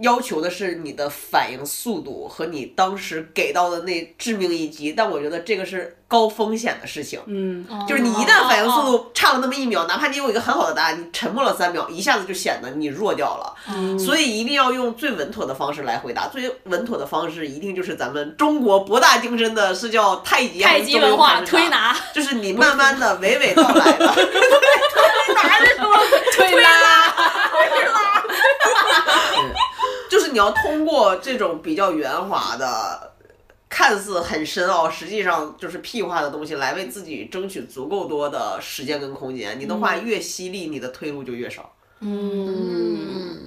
[0.00, 4.92] 要求的是你的反应速度和你当时给到的那致命一击。
[4.92, 13.54] 但我觉得这个是高风险的事情，嗯，就是你一旦反应速度差了那么一秒，哪怕你有一个很好的答案，你沉默了三秒，一下子就显得你弱掉了。
[13.68, 16.26] 嗯所以一定要用最稳妥的方式来回答。
[16.28, 24.06] 最稳妥的方式一定就是咱们中国博大精深的，是叫太极还太极文化推拿，就是你慢慢的、娓娓道来的。
[26.32, 26.70] 推拉。
[27.70, 27.86] 就是
[30.30, 33.12] 你要通过这种比较圆滑的、
[33.68, 39.58] 看似很深奥，实际上就是屁话的东西，来为自己争取足够多的时间跟空间。
[39.58, 41.72] 你的话越犀利，你的退路就越少。
[42.00, 43.38] 嗯，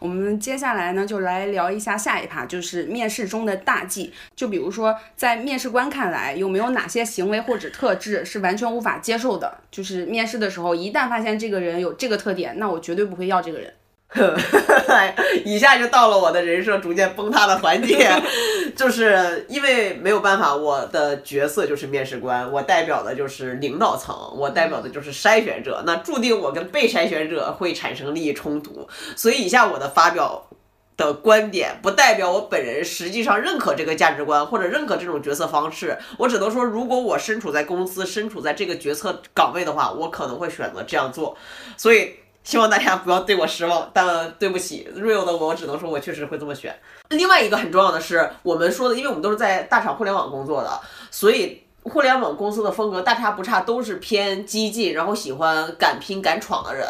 [0.00, 4.12] 我们接下来呢，就来聊一下下一趴，就是面试中的大忌。
[4.34, 9.58] 就比如说，在面试官看来，有没有哪些行为或者特质是完全无法接受的？
[9.70, 13.72] 就是面试的时候，一旦发现这个人有这个特点，那我绝对不会要这个人。
[15.44, 18.10] 以下就到了我的人设逐渐崩塌的环节，
[18.76, 30.48] 就是因为没有办法，我的角色就是面试官，我代表的就是领导层，我代表的就是筛选者，那注定我跟被筛选者会产生利益冲突，所以以下我的发表。
[30.94, 41.34] 的观点不代表我本人实际上认可这个价值观或者认可这种决策方式，我只能说，如果我身处在公司，身处在这个决策岗位的话，我可能会选择这样做。
[41.78, 46.76] 所以希望大家不要对我失望，但对不起，real 的我，我只能说我确实会这么选。
[47.10, 50.80] 另外一个很重要的是，我们说的，因为我们都是在大厂互联网工作的，
[51.10, 56.86] 所以互联网公司的风格大差不差，都是偏激进，然后喜欢敢拼敢闯的人。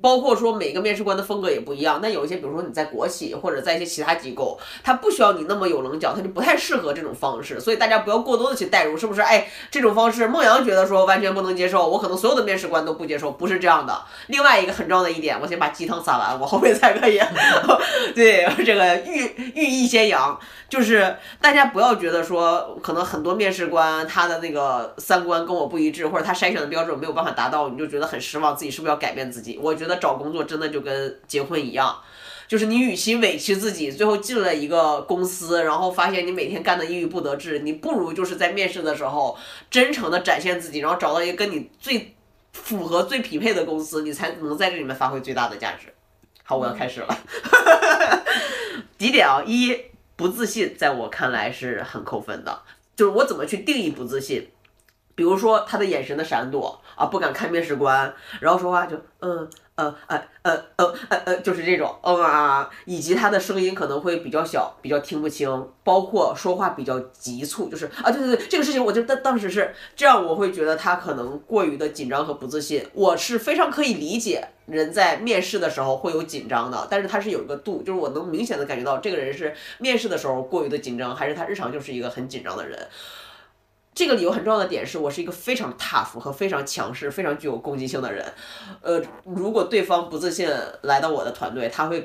[0.00, 9.20] 包括说每个面试官的风格也不一样，那有一些，比如说你在国企或者在一些其他机构，他不需要你那么有棱角，他就不太适合这种方式，所以大家不要过多的去代入，是不是？
[9.20, 14.02] 哎，这种方式，孟阳觉得说完全不能接受，我可能所有的面试官都不接受，不是这样的。
[14.28, 17.20] 另外一个很重要的一点，我先把鸡汤撒完，我后面才可以。
[18.14, 20.38] 对，这个欲欲意先扬，
[20.70, 29.58] 就是大家不要觉得说，可能很多面试官他的那个三观跟我不一致，或者他筛选的标准没有办法达到，你就觉得很失望，自己是不是要改变自己？
[29.62, 31.98] 我觉得找工作真的就跟结婚一样。
[32.46, 39.38] 就是你与其委屈自己，最后进了一个公司，然后发现你每天干的抑郁不得志，你不如就是在面试的时候
[39.70, 42.14] 真诚的展现自己，然后找到一个跟你最
[42.52, 45.92] 符合、最匹配的公司，你才能在这里面发挥最大的价值。
[46.44, 47.18] 好，我要开始了。
[48.98, 49.42] 几点啊？
[49.46, 49.74] 一
[50.14, 52.62] 不自信，在我看来是很扣分的。
[52.94, 54.46] 就是我怎么去定义不自信？
[55.14, 59.48] 比如说他的眼神的闪躲啊，不敢看面试官，然后说话就嗯
[59.82, 72.86] 呃呃呃呃呃呃，就是这种嗯啊，以及他的声音可能会比较小，比较听不清，包括说话比较急促，就是啊对对对，这个事情我就当当时是这样，我会觉得他可能过于的紧张和不自信。
[72.92, 82.78] 我是非常可以理解人在面试的时候会有紧张的，但是他是有一个度，就是我能明显的感觉到这个人是面试的时候过于的紧张，还是他日常就是一个很紧张的人。
[83.94, 88.24] 这个理由很重要的点是我是一个非常 tough 和非常强势、非常具有攻击性的人。
[88.80, 90.48] 呃，如果对方不自信
[90.82, 92.00] 来到我的团队，他会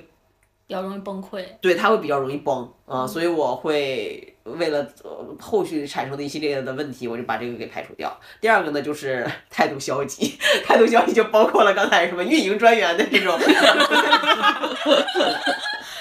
[0.68, 1.46] 比较容易崩溃。
[1.62, 8.18] 对他会比较容易崩啊、所以我会为了、呃后续产生的一系列的问题，我就把这个给排除掉。
[8.42, 13.38] 第二个呢，就是 态度消极， 态度消极就包括了刚才什么运营专员的这种，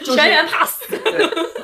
[0.00, 0.84] 就是全员怕死。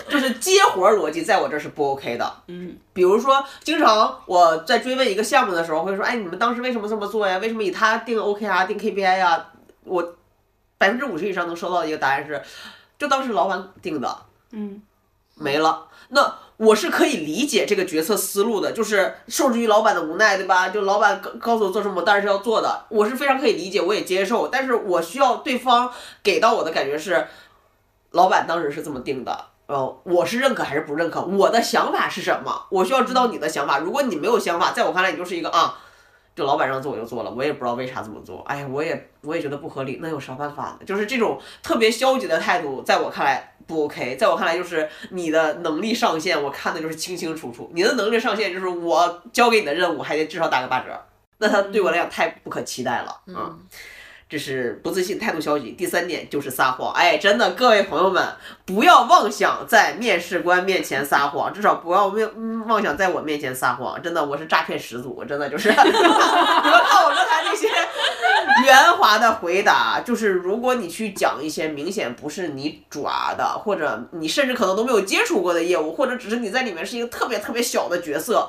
[0.09, 2.33] 就是接活儿逻辑在我这儿是不 OK 的。
[2.49, 7.39] 嗯，比如说，经常我在追问一个项目的时候，会说，哎，你们当时为什么这么做呀？
[7.39, 9.47] 为什么以他定 OKR、定 KPI 呀？
[9.85, 10.15] 我
[10.77, 12.43] 百分之五十以上能收到的一个答案是，
[12.99, 14.17] 就当时老板定的。
[14.51, 14.83] 嗯，
[15.35, 15.89] 没了。
[16.09, 20.69] 那我是可以理解这个决策思路的，就是受制于老板的无奈，对吧？
[20.69, 24.49] 就老板告告诉我做什么，我当然是要做的，我是非常可以理解，我也接受。
[24.49, 25.91] 但是我需要对方
[26.23, 27.27] 给到我的感觉是，
[28.13, 29.47] 老板当时是这么定的。
[29.67, 31.23] 呃，我是认可还是不认可？
[31.23, 32.67] 我的想法是什么？
[32.71, 33.79] 我需要知道你的想法。
[33.79, 35.79] 如果你没有想法，在我看来，你就是一个啊，
[36.37, 38.43] 就老板让做我就做了，我也不知道为啥这么做。
[38.47, 40.79] 哎呀，我也我也觉得不合理，那有啥办法呢？
[40.85, 44.17] 就是这种特别消极的态度，在我看来不 OK。
[44.17, 47.71] 在我看来，就是你的能力上限，我看的就是清清楚楚。
[47.73, 50.89] 你的能力上限就是我交给你的任务，还得至少打个八折。
[51.39, 53.51] 那他对我来讲太不可期待了啊！
[54.33, 55.73] 这是不自信、态度消极。
[55.73, 56.91] 第三点就是撒谎。
[56.95, 58.27] 哎，真的，各位朋友们，
[58.65, 64.01] 不要妄想在面试官面前撒谎，至少不要妄嗯妄想在我面前撒谎。
[64.01, 65.69] 真的，我是诈骗始祖，真的就是。
[65.77, 67.69] 你们看我刚才那些
[68.65, 78.49] 圆滑的回答，就是如果你去讲一些明显不是你抓的，或者你甚至可能都没有接触过的业务，或者只是你在里面是一个特别特别小的角色，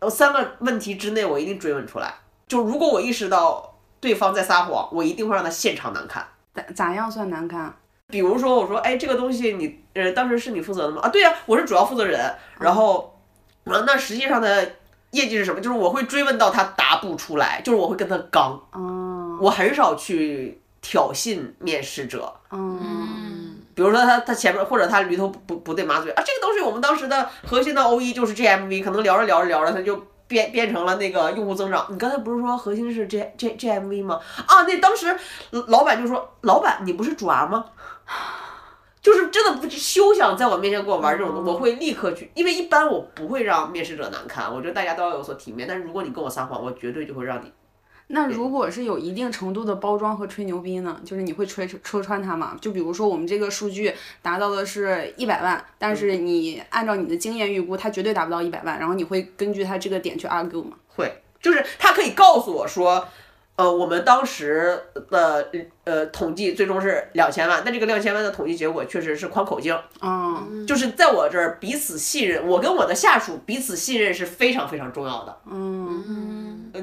[0.00, 2.12] 呃，三个问题之内我一定追问出来。
[2.48, 3.67] 就如果我意识到
[4.00, 6.26] 对方在撒谎，我一定会让他现场难看。
[6.54, 7.74] 咋咋样算难看？
[8.08, 11.02] 比如说，我说，哎，这个东西你呃当时是你负责的吗？
[11.02, 12.34] 啊，对呀、我是主要负责人。
[12.58, 13.18] 然后，
[13.64, 14.72] 啊，那实际上的
[15.10, 15.60] 业绩是什么？
[15.60, 22.32] 就是我会追问到他答不出来，就是我会跟他刚，哦，我很少去挑衅面试者。
[22.50, 31.84] 嗯，嗯，比如说他他前面或者他驴头不不对马嘴啊，这个东西我们当时的核心的 O E 就是 GMV，可能聊着聊着聊着他就变变成了那个用户增长。
[31.90, 34.20] 你刚才不是说核心是 G G GMV 吗？
[34.46, 35.18] 啊，那当时
[35.50, 37.64] 老板就说，老板你不是主 R 吗？
[39.00, 45.66] 就是真的不休想在我面前跟我玩这种东西，我会立刻去，因为一般我不会让面试者难堪，我觉得大家都要有所体面。
[45.66, 47.50] 但是如果你跟我撒谎，我绝对就会让你
[48.10, 50.98] 那如果是有一定程度的包装和吹牛逼呢？
[51.04, 52.56] 就是你会吹戳穿他吗？
[52.60, 60.76] 就比如说我们这个数据达到的是一百万，但是你按照你的经验预估，它绝对达不到一百万，然后你会根据它这个点去 argue 吗？
[60.88, 63.06] 会，就是他可以告诉我说，
[63.56, 64.78] 呃，我们当时
[65.10, 65.50] 的
[65.84, 75.36] 呃统计最终是两千万，但这个两千万的统计结果确实是宽口径，嗯就是在我这儿彼此信任，我跟我的下属彼此信任是非常非常重要的。
[75.50, 76.27] 嗯嗯，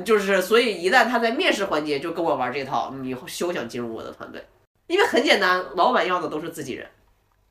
[0.04, 4.46] 就是所以一旦他在面试环节就跟我玩这套，你以后休想进入我的团队，
[4.88, 6.88] 因为很简单，老板要的都是自己人。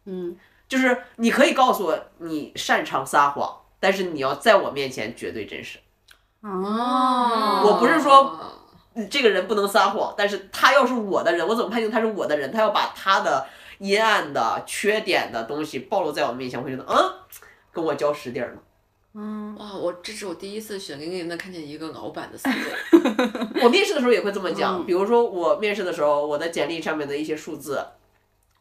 [0.07, 0.37] 嗯
[0.69, 5.79] 就是你可以告诉我你擅长撒谎，但是你要在我面前绝对真实。
[6.41, 8.39] 哦，我不是说
[8.95, 12.51] 嗯这个人不能撒谎，但是他要是我的人，我怎么判定他是我的人？
[12.51, 13.47] 他要把他的
[13.79, 17.13] 阴暗的、缺点的东西暴露在我面前，我会觉得，嗯，
[17.73, 18.61] 跟我交实底儿呢。
[19.17, 23.63] 嗯，哇，我这是我第一次血淋淋的看见一个老板的思维。
[23.63, 24.87] 我面试的时候也会这么讲，嗯。
[24.87, 27.81] 比如说我面试的时候，我的简历上面的一些数字，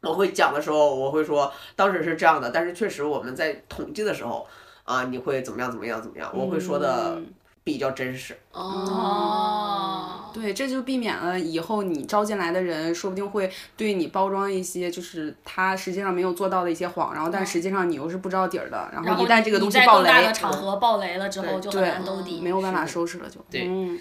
[0.02, 4.46] 我会讲的时候，我会说当时是这样的，但是确实我们在统计的时候
[4.84, 7.26] 啊，你会怎么样怎么样怎么样，我会说的嗯
[7.64, 8.38] 比较真实。
[8.52, 22.40] 哦，对，这就避免了以后你招进来的人，说不定会对你包装一些就是他实际上没有做到的一些谎，然后但实际上你又是不知道底儿的，然然后后一旦这个东西爆雷在更大的，场合爆雷了之后，对就很难兜底。
[22.40, 23.40] 没有办法收拾了就。
[23.50, 23.98] 对嗯，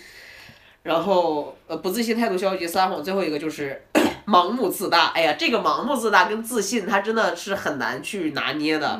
[0.84, 3.82] 然后呃，不自信、态度消极、撒谎，最后一个就是
[4.28, 5.08] 盲目自大。
[5.08, 9.00] 哎呀，这个盲目自大跟自信，它真的是很难去拿捏的。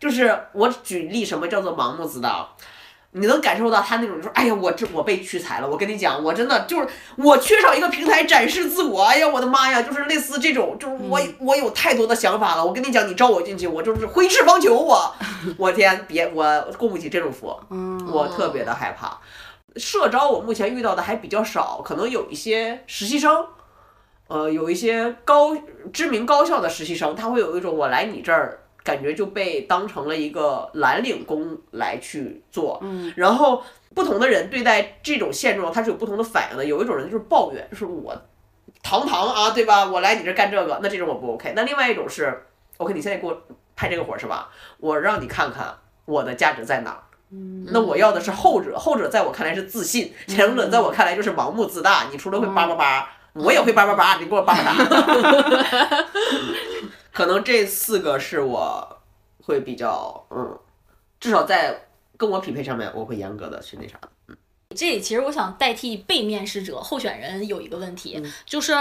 [0.00, 2.48] 就是我举例，什么叫做盲目自大？
[3.14, 5.68] 你能感受到他那种，就是哎呀，我这我被屈才了。
[5.68, 9.02] 我跟你讲，我真的就是我缺少一个平台展示自我。
[9.02, 12.64] 哎呀，我的妈呀，就是类似这种，就是我、我有太多的想法了。
[12.64, 14.72] 我跟你讲，你招我进去，我就是挥斥方遒。
[14.72, 15.14] 我，
[15.58, 17.54] 我天，别我供不起这种福，
[18.10, 19.20] 我特别的害怕。
[19.76, 23.44] 社招我目前遇到的还比较少，可能有一些实习生，
[24.28, 25.54] 呃，有一些高
[25.92, 28.61] 知名高校的实习生，他会有一种我来你这儿。
[28.84, 33.62] 感觉就被当成了一个蓝领工来去做，嗯，然后
[33.94, 36.64] 不同的人对待这种现状，他是有不同的反应的。
[36.64, 38.14] 有一种人就是抱怨，就是我
[38.82, 39.84] 堂堂啊，对吧？
[39.84, 41.52] 我来你这干这个，那这种我不 OK。
[41.54, 42.44] 那另外一种是
[42.78, 43.42] ，OK，你现在给我
[43.76, 44.48] 派这个活儿是吧？
[44.78, 45.74] 我让你看看
[46.04, 47.02] 我的价值在哪儿。
[47.68, 52.04] 那我要的是后者，后者在我看来是自信，前者在我看来就是盲目自大。
[52.10, 56.04] 你除了会叭叭叭，我也会叭叭叭，你给我叭叭叭。
[57.12, 59.02] 可能这四个是我
[59.42, 60.58] 会比较，嗯，
[61.20, 64.36] 至少在跟我匹配上面，我会严格的去那啥的。
[64.74, 68.72] 这里其实我想代替被面试者候选人有一个问题，就是。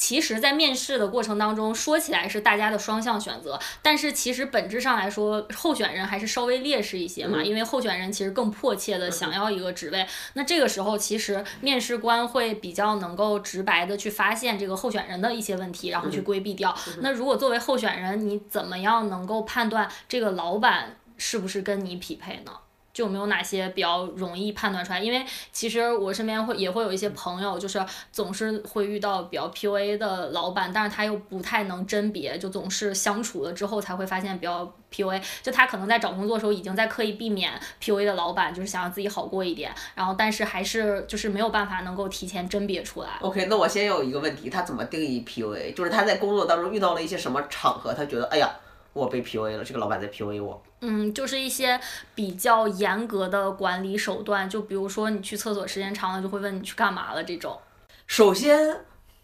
[0.00, 10.06] 其实，在面试的过程当中，说起来是大家的双向选择，但是其实本质上来说，候选人还是稍微劣势一些嘛，因为候选人其实更迫切的想要一个职位。
[10.32, 16.74] 那这个时候，其实面试官会比较能够直白的去发现这个候选人的一些问题，然后去规避掉。
[17.02, 22.52] 那如果作为候选人，你怎么样能够判断这个老板是不是跟你匹配呢？
[23.00, 25.00] 有没有哪些比较容易判断出来？
[25.00, 35.22] 因为其实我身边会也会有一些朋友，就是总是会遇到比较 PUA 的老板，但是他又不太能甄别，就总是相处了之后才会发现比较 PUA。
[35.42, 43.08] 就他可能在找工作的时候已经在刻意避免 PUA 的老板，就是想让自己好过一点，然后但是还是就是没有办法能够提前甄别出来。
[43.20, 45.74] OK，那我先有一个问题，他怎么定义 PUA？
[45.74, 48.50] 就是他在工作当中遇到了一些什么场合，他觉得哎呀，
[48.92, 50.62] 我被 PUA 了，这个老板在 PUA 我。
[50.80, 51.78] 嗯，就是一些
[52.14, 57.58] 比较严格的管理手段，就比如说你去厕所时间长了，就会问你去干嘛了这种。
[58.06, 58.58] 首先，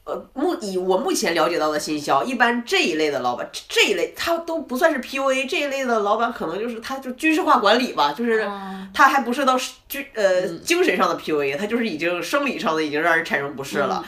[0.04, 9.58] 呃，目以我目前了解到的新销，一般这一类的老板，这这一类他都不算是 PUA，这一类的老板可能就是他就军事化管理吧，就是嗯他还不是到
[9.88, 14.04] 军呃精神上的 PUA，他就是已经生理上的已经让人产生不适了。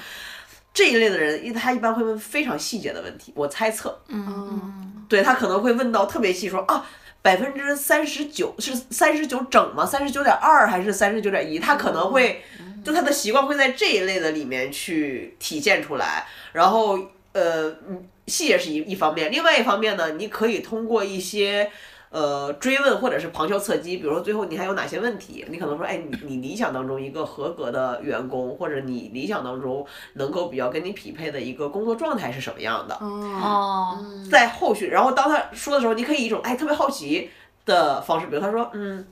[0.72, 6.86] 这一类的人，一他一般会问非常细节的问题，我猜测，嗯，对他可能会问到特别细，说啊，
[7.22, 9.86] 百分之三十九是三十九整吗？
[9.86, 11.58] 三十九点二还是三十九点一？
[11.58, 12.42] 他可能会，
[12.84, 16.26] 就他的习惯会在这一类的里面去体现出来。
[16.52, 16.98] 然后
[17.32, 21.70] 呃，嗯细也是一一方面，另外一方面呢，你可以通过一些。
[22.10, 25.44] 呃，追问或者是旁敲侧击，比如说最后你还有哪些问题？
[25.48, 32.94] 你可能说，哎，你你理想当中一个合格的员工，或者你理想当中能够比较跟你匹配的一个工作状态是什么样的？
[33.00, 33.98] 哦，
[34.30, 37.30] 在后续，然后当他说的时候，你可以以一种哎特别好奇
[37.66, 39.06] 的方式，比如他说，嗯，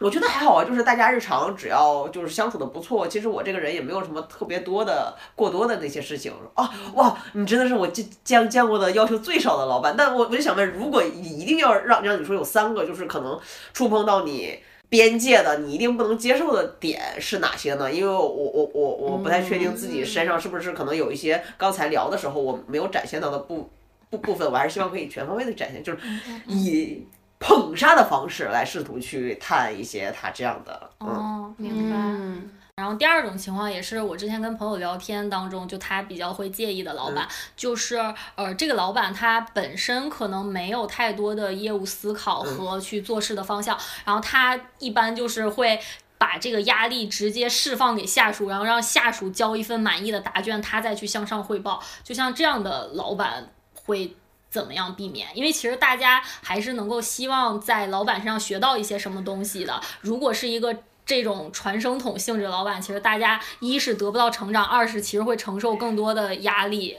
[0.00, 6.32] 我觉得还好啊，就是大家日常只要就是相处的不错，其实我这个人也没有什么特别多的过多的那些事情。
[6.54, 9.94] 啊，哇，你真的是我见见见过的要求最少的老板。
[9.96, 13.38] 但我我就想问，如果一定要让让你说有三个，就是可能
[13.72, 14.58] 触碰到你。
[14.90, 17.92] 边界的你一定不能接受的点是哪些呢？
[17.92, 23.68] 因为我我我我不太确定自己身上是不是可能有一些刚才聊的时候我没有展现到的部
[24.08, 25.98] 部部分，我还是希望可以全方位的展现，就是
[26.46, 27.06] 以
[27.38, 31.96] 捧杀的方式来试图去探一些他这样的，嗯，哦，明白。
[31.96, 37.26] 嗯然后第二种情况也是我之前跟朋友聊天当中，就他比较会介意的老板，
[37.56, 37.96] 就是
[38.36, 45.80] 呃这个老板他本身可能没有太多的业务思考和去做事的方向，然后他一般就是会。
[46.20, 51.80] 把这个压力直接释放给下属，然后让下属交一份满意的答卷，他再去向上汇报。
[52.02, 54.16] 就像这样的老板会
[54.50, 55.28] 怎么样避免？
[55.34, 59.80] 因为其实大家还是能够希望在老板身上学到一些什么东西的。
[60.00, 60.74] 如果是一个
[61.04, 66.98] 这种传声筒性质的老板，其实大家一是得不到成长，二是其实会承受更多的压力。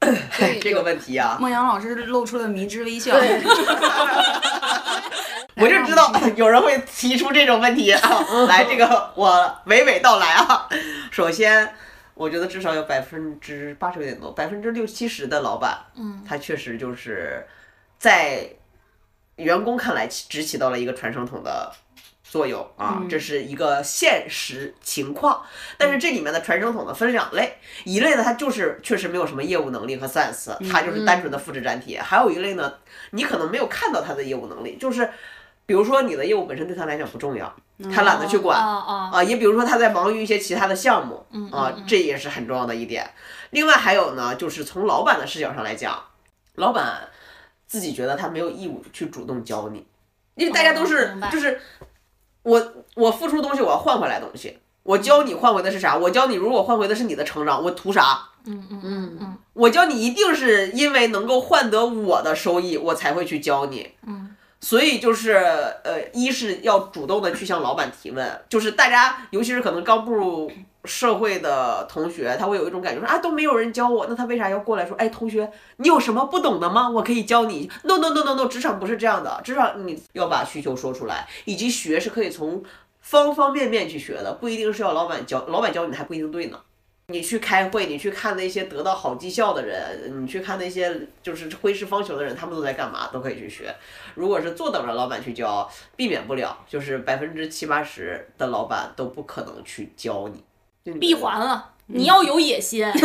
[0.62, 3.14] 这个问题啊，孟阳老师露出了迷之微笑。
[5.56, 8.00] 我就知道有人会提出这种问题啊。
[8.48, 9.28] 来，这个我
[9.66, 10.66] 娓娓道来啊。
[11.10, 11.74] 首先，
[12.20, 17.46] 我觉得至少有百分之八十有点多，百分之六七十的老板，嗯，他确实就是
[17.96, 18.46] 在
[19.36, 21.72] 员工看来只起到了一个传声筒的
[22.22, 25.42] 作用啊，这是一个现实情况。
[25.78, 32.74] 但是这里面的传声筒呢分两类，一类呢他就是确实没有什么业务能力和 sense，他就是单纯的复制粘贴；还有一类呢，
[33.12, 35.08] 你可能没有看到他的业务能力，就是
[35.70, 37.54] 比如说你的业务本身对他来讲不重要，
[37.94, 38.58] 他懒得去管。
[38.58, 43.08] 啊也比如说他在忙于一些其他的项目，嗯啊，这也是很重要的一点。
[43.50, 45.96] 另外还有呢，就是从老板的视角上来讲，
[46.56, 47.08] 老板
[47.68, 49.86] 自己觉得他没有义务去主动教你，
[50.34, 51.60] 因为大家都是、就是
[52.42, 54.58] 我我付出东西，我要换回来东西。
[54.82, 55.96] 我教你换回的是啥？
[55.96, 58.18] 我教你，如果换回的是你的成长，我图啥？
[58.44, 63.92] 嗯嗯嗯嗯我教你一定是因为能够换得我的收益，我才会去教你。
[64.04, 64.29] 嗯，
[64.60, 70.52] 所以就是呃，一是要主动的去向老板提问，就是大家尤其是可能刚步入
[70.84, 76.88] 社会的同学，他会有一种感觉说啊都没有人教我，那他为啥要过来说哎同学你有什么不懂的吗？
[76.88, 77.70] 我可以教你。
[77.84, 82.62] No No No No No，职场不是这样的，职场你要把需求说出来，以及学是可以从
[83.00, 86.58] 方方面面去学的，不一定是要老板教，老板教你还不一定对呢。
[87.10, 93.74] 你去开会，你去看那些得到好绩效的人，你去看那些就是挥师方遒的人，他们都在干嘛，都可以去学。
[94.14, 100.42] 如果是坐等着老板去教，避免不了，就是百分之七八十的老板都不可能去教你。
[100.84, 101.72] 就你闭环了。
[101.92, 103.00] 你要有野心， 主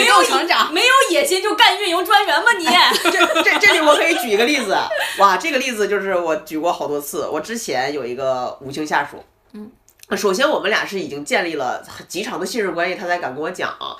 [0.00, 0.74] 动成长。
[0.74, 2.64] 没有野心就干运营专员吧你。
[3.08, 4.76] 这这这里我可以举一个例子，
[5.20, 7.28] 哇，这个例子就是我举过好多次。
[7.28, 9.70] 我之前有一个五星下属，嗯，
[10.14, 13.96] 首先我们俩是已经建立了极长的信任关系，他才敢跟我讲啊。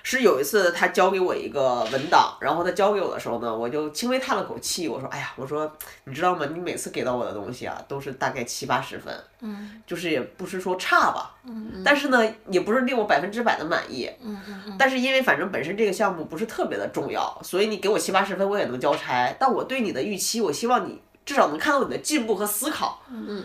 [0.00, 5.70] 是有一次他交给我一个文档，然后他交给我的时候呢，我就轻微叹了口气，我说：“哎呀，我说
[6.04, 6.46] 你知道吗？
[6.54, 14.08] 你每次给到我的东西啊，都是大概七八十分，嗯就是也不是说差吧，嗯但是呢，也不是令我百分之百的满意。
[14.22, 19.36] 嗯嗯嗯，但是因为反正本身这个项目不是特别的重要，所以你给我七八十分我也能交差。
[19.38, 23.02] 但我对你的预期，我希望你至少能看到你的进步和思考。
[23.10, 23.44] 嗯，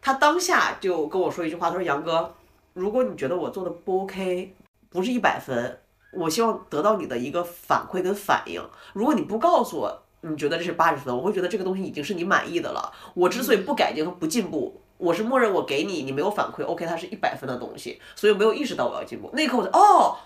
[0.00, 2.34] 他当下就跟我说一句话，他说：“杨哥，
[2.72, 4.54] 如果你觉得我做的不 OK，
[4.88, 5.78] 不是一百分，
[6.12, 8.62] 我希望得到你的一个反馈跟反应。
[8.92, 12.92] 如果你不告诉我你觉得这是八十分，我会觉得这个东西已经是你满意的了。
[13.14, 19.30] 我之所以不改进和不进步。”我是默认我给你，你没有反馈，OK，它是一百分的东西，所以我没有意识到我要进步。
[19.32, 20.18] 那一刻我就哦，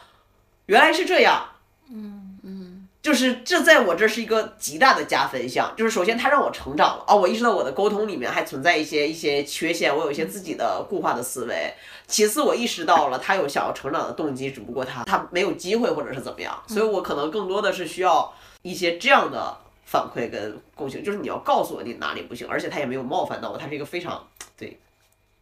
[0.66, 1.47] 原来是这样，
[1.89, 2.34] 嗯
[3.05, 11.74] 就是这在我这是一个极大的加分项，就是首先它让我成长了哦，我意识到我的沟通里面还存在一些一些缺陷，我有一些自己的固化的思维。
[12.07, 18.32] 其次，我意识到了他有想要成长的动机，只不过他他没有机会或者是怎么样，所以我可能更多的是需要
[18.62, 24.26] 一些这样的反馈跟共情，就是你要告诉我你哪里不行，而且他也没有冒犯到我，他是一个非常
[24.57, 24.78] 对，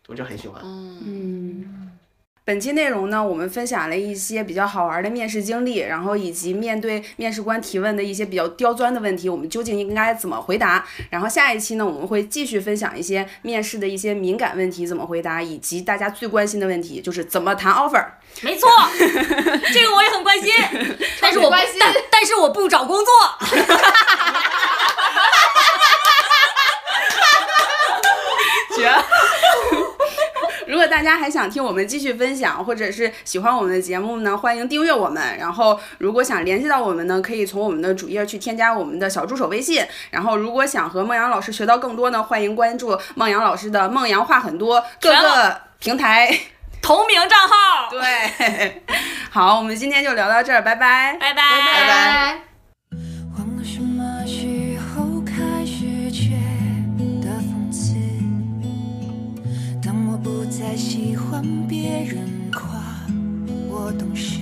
[0.08, 0.60] 我就很喜欢。
[0.64, 1.98] 嗯嗯，
[2.44, 10.84] 本期内容呢，我们分享了一些比较好玩的面试经历，然后以及面对面试官提问的一些比较刁钻的问题，我们究竟应该怎么回答？
[11.08, 18.04] 然后下一期呢，我们会继续分享一些面试的一些敏感问题怎么回答，以及大家最关心的问题，就是怎么谈 offer。
[18.40, 18.68] 没错，
[18.98, 20.52] 这个我也很关心，
[21.22, 23.12] 但是我关心但但是我不找工作。
[28.74, 29.04] 绝了！
[30.66, 35.38] 如果大家还想听我们继续分享，或者是喜欢我们的节目呢，欢迎订阅我们。
[35.38, 39.82] 然后，如果想联系到我们呢，可以从我们的主页去添加我们的小助手微信。
[40.10, 46.30] 然后，如果想和孟阳老师学到更多呢，欢迎关注孟阳老师的“孟阳话很多”各个平台。
[46.82, 48.82] 同名账号，对，
[49.32, 51.16] 好，我们今天就聊到这儿，拜拜。
[51.18, 52.26] 拜拜拜拜。
[52.34, 52.51] 忘
[60.72, 62.82] 还喜欢别人夸
[63.68, 64.38] 我懂事，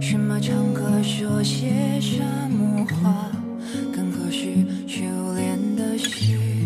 [0.00, 2.18] 什么场合说些什
[2.50, 3.30] 么话，
[3.92, 4.48] 更可是
[4.88, 5.04] 修
[5.36, 6.59] 炼的是。